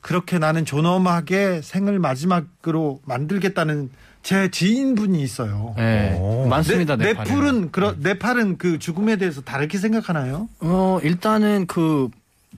그렇게 0.00 0.38
나는 0.38 0.64
존엄하게 0.64 1.60
생을 1.62 1.98
마지막으로 1.98 3.00
만들겠다는 3.04 3.90
제 4.22 4.50
지인분이 4.50 5.22
있어요. 5.22 5.74
네. 5.76 6.18
많습니다. 6.48 6.96
네. 6.96 7.12
네팔은 7.12 7.70
그러, 7.70 7.94
네팔은 7.98 8.56
그 8.56 8.78
죽음에 8.78 9.16
대해서 9.16 9.42
다르게 9.42 9.76
생각하나요? 9.76 10.48
어, 10.60 10.98
일단은 11.02 11.66
그 11.66 12.08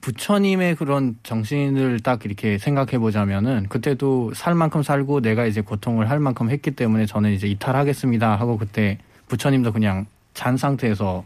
부처님의 0.01 0.75
그런 0.75 1.15
정신을 1.23 1.99
딱 2.01 2.25
이렇게 2.25 2.57
생각해 2.57 2.97
보자면은 2.97 3.67
그때도 3.69 4.33
살 4.33 4.55
만큼 4.55 4.83
살고 4.83 5.21
내가 5.21 5.45
이제 5.45 5.61
고통을 5.61 6.09
할 6.09 6.19
만큼 6.19 6.49
했기 6.49 6.71
때문에 6.71 7.05
저는 7.05 7.31
이제 7.31 7.47
이탈하겠습니다 7.47 8.35
하고 8.35 8.57
그때 8.57 8.97
부처님도 9.27 9.71
그냥 9.71 10.05
잔 10.33 10.57
상태에서 10.57 11.23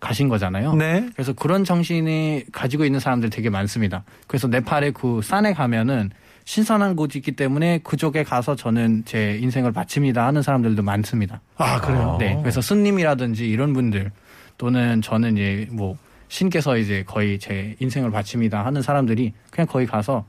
가신 0.00 0.28
거잖아요. 0.28 0.74
네. 0.74 1.08
그래서 1.14 1.32
그런 1.32 1.64
정신이 1.64 2.44
가지고 2.52 2.84
있는 2.84 3.00
사람들이 3.00 3.30
되게 3.30 3.50
많습니다. 3.50 4.02
그래서 4.26 4.48
네팔의 4.48 4.92
그 4.92 5.20
산에 5.22 5.52
가면은 5.52 6.10
신선한 6.44 6.96
곳이 6.96 7.18
있기 7.18 7.32
때문에 7.32 7.78
그쪽에 7.84 8.24
가서 8.24 8.56
저는 8.56 9.02
제 9.04 9.38
인생을 9.40 9.72
바칩니다 9.72 10.26
하는 10.26 10.42
사람들도 10.42 10.82
많습니다. 10.82 11.40
아 11.56 11.80
그래요. 11.80 12.16
네. 12.18 12.38
그래서 12.40 12.60
스님이라든지 12.60 13.48
이런 13.48 13.72
분들 13.72 14.10
또는 14.56 15.02
저는 15.02 15.36
이제 15.36 15.68
뭐 15.70 15.96
신께서 16.30 16.78
이제 16.78 17.04
거의 17.06 17.38
제 17.38 17.76
인생을 17.80 18.10
바칩니다 18.10 18.64
하는 18.64 18.80
사람들이 18.80 19.34
그냥 19.50 19.66
거기 19.66 19.84
가서 19.84 20.24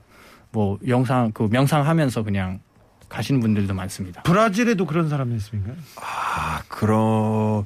뭐 0.52 0.78
영상 0.88 1.32
그 1.32 1.48
명상하면서 1.50 2.24
그냥 2.24 2.60
가시는 3.08 3.40
분들도 3.40 3.74
많습니다. 3.74 4.24
브라질에도 4.24 4.86
그런 4.86 5.10
사람이 5.10 5.36
있습니까? 5.36 5.74
아, 5.98 6.62
그런, 6.68 7.66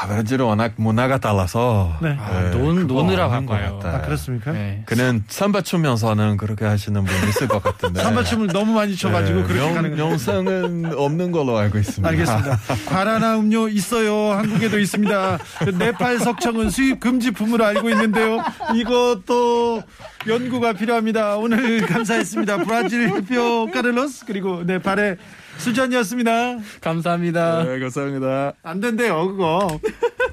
아, 0.00 0.06
브라질은 0.06 0.44
워낙 0.44 0.72
문화가 0.76 1.18
달라서. 1.18 1.96
네. 2.00 2.16
아, 2.20 2.50
논- 2.52 2.86
그거 2.86 2.94
노느라 3.02 3.28
것 3.28 3.46
갈까요? 3.46 3.78
같아요. 3.78 3.96
아 3.96 4.00
그렇습니까? 4.02 4.52
네. 4.52 4.82
그는 4.86 5.24
삼바 5.28 5.62
추면서는 5.62 6.36
그렇게 6.36 6.64
하시는 6.64 7.02
분 7.04 7.28
있을 7.28 7.48
것 7.48 7.60
같은데. 7.62 8.00
삼바 8.04 8.22
춤을 8.24 8.46
너무 8.48 8.74
많이 8.74 8.94
쳐가지고 8.96 9.40
네, 9.40 9.44
그렇게 9.46 9.60
영- 9.66 9.74
가는 9.74 9.90
거예요. 9.90 10.04
영상은 10.10 10.92
없는 10.96 11.32
걸로 11.32 11.58
알고 11.58 11.78
있습니다. 11.78 12.08
알겠습니다. 12.08 12.58
과라나 12.88 13.38
음료 13.38 13.68
있어요. 13.68 14.32
한국에도 14.38 14.78
있습니다. 14.78 15.38
그 15.64 15.70
네팔 15.70 16.20
석청은 16.20 16.70
수입 16.70 17.00
금지품으로 17.00 17.64
알고 17.64 17.90
있는데요. 17.90 18.42
이것도 18.74 19.82
연구가 20.28 20.74
필요합니다. 20.74 21.36
오늘 21.38 21.84
감사했습니다. 21.86 22.58
브라질 22.64 23.12
대표 23.14 23.66
카를로스 23.72 24.26
그리고 24.26 24.62
네팔의 24.64 25.16
수전이었습니다. 25.58 26.58
감사합니다. 26.80 27.64
네, 27.64 27.78
감사합니다. 27.78 28.52
안 28.62 28.80
된대요, 28.80 29.26
그거. 29.28 29.78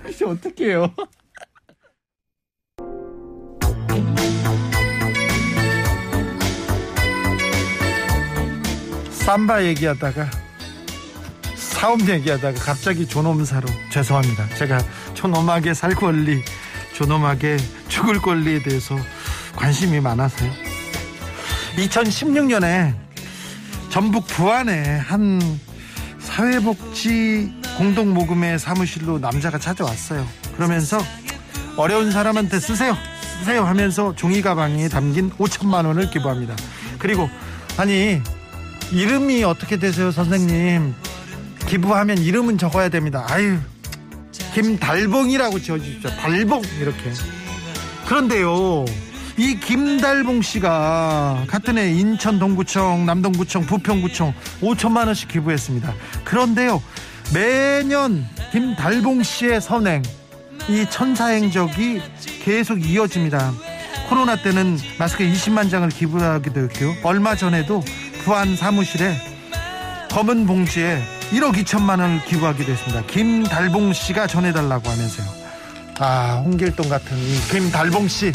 혹시 0.04 0.24
어떡해요? 0.24 0.94
삼바 9.26 9.64
얘기하다가 9.64 10.30
사업 11.56 12.08
얘기하다가 12.08 12.60
갑자기 12.60 13.08
존엄사로 13.08 13.68
죄송합니다. 13.92 14.48
제가 14.56 14.80
존엄하게 15.16 15.74
살 15.74 15.96
권리, 15.96 16.44
존엄하게 16.94 17.58
죽을 17.88 18.20
권리에 18.20 18.62
대해서 18.62 18.96
관심이 19.56 20.00
많아서요. 20.00 20.52
2016년에 21.76 23.05
전북 23.96 24.28
부안의 24.28 25.00
한 25.00 25.40
사회복지 26.20 27.50
공동모금회 27.78 28.58
사무실로 28.58 29.20
남자가 29.20 29.58
찾아왔어요. 29.58 30.28
그러면서 30.58 31.00
어려운 31.78 32.12
사람한테 32.12 32.60
쓰세요. 32.60 32.98
쓰세요 33.40 33.64
하면서 33.64 34.14
종이 34.14 34.42
가방에 34.42 34.90
담긴 34.90 35.32
5천만 35.38 35.86
원을 35.86 36.10
기부합니다. 36.10 36.58
그리고 37.00 37.30
아니 37.78 38.22
이름이 38.92 39.46
어떻게 39.46 39.80
되세요, 39.80 40.12
선생님? 40.12 40.94
기부하면 41.66 42.18
이름은 42.18 42.58
적어야 42.58 42.90
됩니다. 42.90 43.26
아유, 43.30 43.58
김달봉이라고 44.56 45.60
지어 45.62 45.78
주십시오. 45.78 46.10
달봉 46.10 46.64
이렇게. 46.82 47.14
그런데요, 48.08 48.84
이 49.38 49.60
김달봉 49.60 50.42
씨가 50.42 51.46
같은 51.48 51.78
해 51.78 51.92
인천 51.92 52.40
동구청, 52.40 53.06
남동구청, 53.06 53.66
부평구청 53.66 54.34
5천만 54.62 55.08
원씩 55.08 55.28
기부했습니다. 55.28 55.94
그런데요, 56.24 56.82
매년 57.34 58.26
김달봉 58.52 59.24
씨의 59.24 59.60
선행, 59.60 60.02
이 60.70 60.86
천사행적이 60.90 62.02
계속 62.44 62.84
이어집니다. 62.86 63.52
코로나 64.08 64.36
때는 64.36 64.78
마스크 64.98 65.24
20만 65.24 65.70
장을 65.70 65.88
기부하기도 65.90 66.62
했고요. 66.62 66.96
얼마 67.04 67.36
전에도 67.36 67.84
부안 68.24 68.56
사무실에 68.56 69.18
검은 70.12 70.46
봉지에 70.48 71.02
1억 71.32 71.56
2천만 71.56 72.00
원을 72.00 72.24
기부하기도 72.24 72.72
했습니다. 72.72 73.06
김달봉 73.08 73.92
씨가 73.92 74.28
전해달라고 74.28 74.90
하면서요. 74.90 75.28
아, 76.00 76.42
홍길동 76.46 76.88
같은 76.88 77.18
이 77.18 77.40
김달봉 77.52 78.08
씨. 78.08 78.32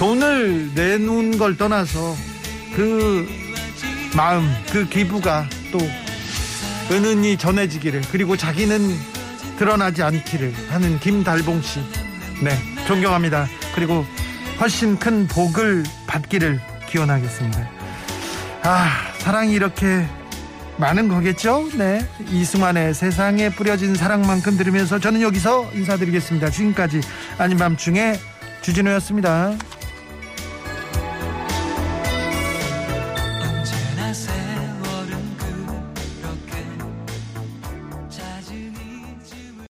돈을 0.00 0.70
내놓은 0.74 1.36
걸 1.36 1.58
떠나서 1.58 2.16
그 2.74 3.28
마음, 4.16 4.50
그 4.72 4.88
기부가 4.88 5.46
또 5.70 5.78
은은히 6.90 7.36
전해지기를 7.36 8.00
그리고 8.10 8.34
자기는 8.34 8.80
드러나지 9.58 10.02
않기를 10.02 10.54
하는 10.70 10.98
김달봉 11.00 11.60
씨. 11.60 11.80
네, 12.42 12.56
존경합니다. 12.86 13.46
그리고 13.74 14.06
훨씬 14.58 14.98
큰 14.98 15.28
복을 15.28 15.84
받기를 16.06 16.58
기원하겠습니다. 16.88 17.70
아, 18.62 18.88
사랑이 19.18 19.52
이렇게 19.52 20.06
많은 20.78 21.08
거겠죠? 21.08 21.68
네. 21.76 22.00
이승환의 22.30 22.94
세상에 22.94 23.50
뿌려진 23.50 23.94
사랑만큼 23.94 24.56
들으면서 24.56 24.98
저는 24.98 25.20
여기서 25.20 25.72
인사드리겠습니다. 25.74 26.48
지금까지 26.48 27.02
아닌 27.36 27.58
밤중에 27.58 28.14
주진우였습니다. 28.62 29.58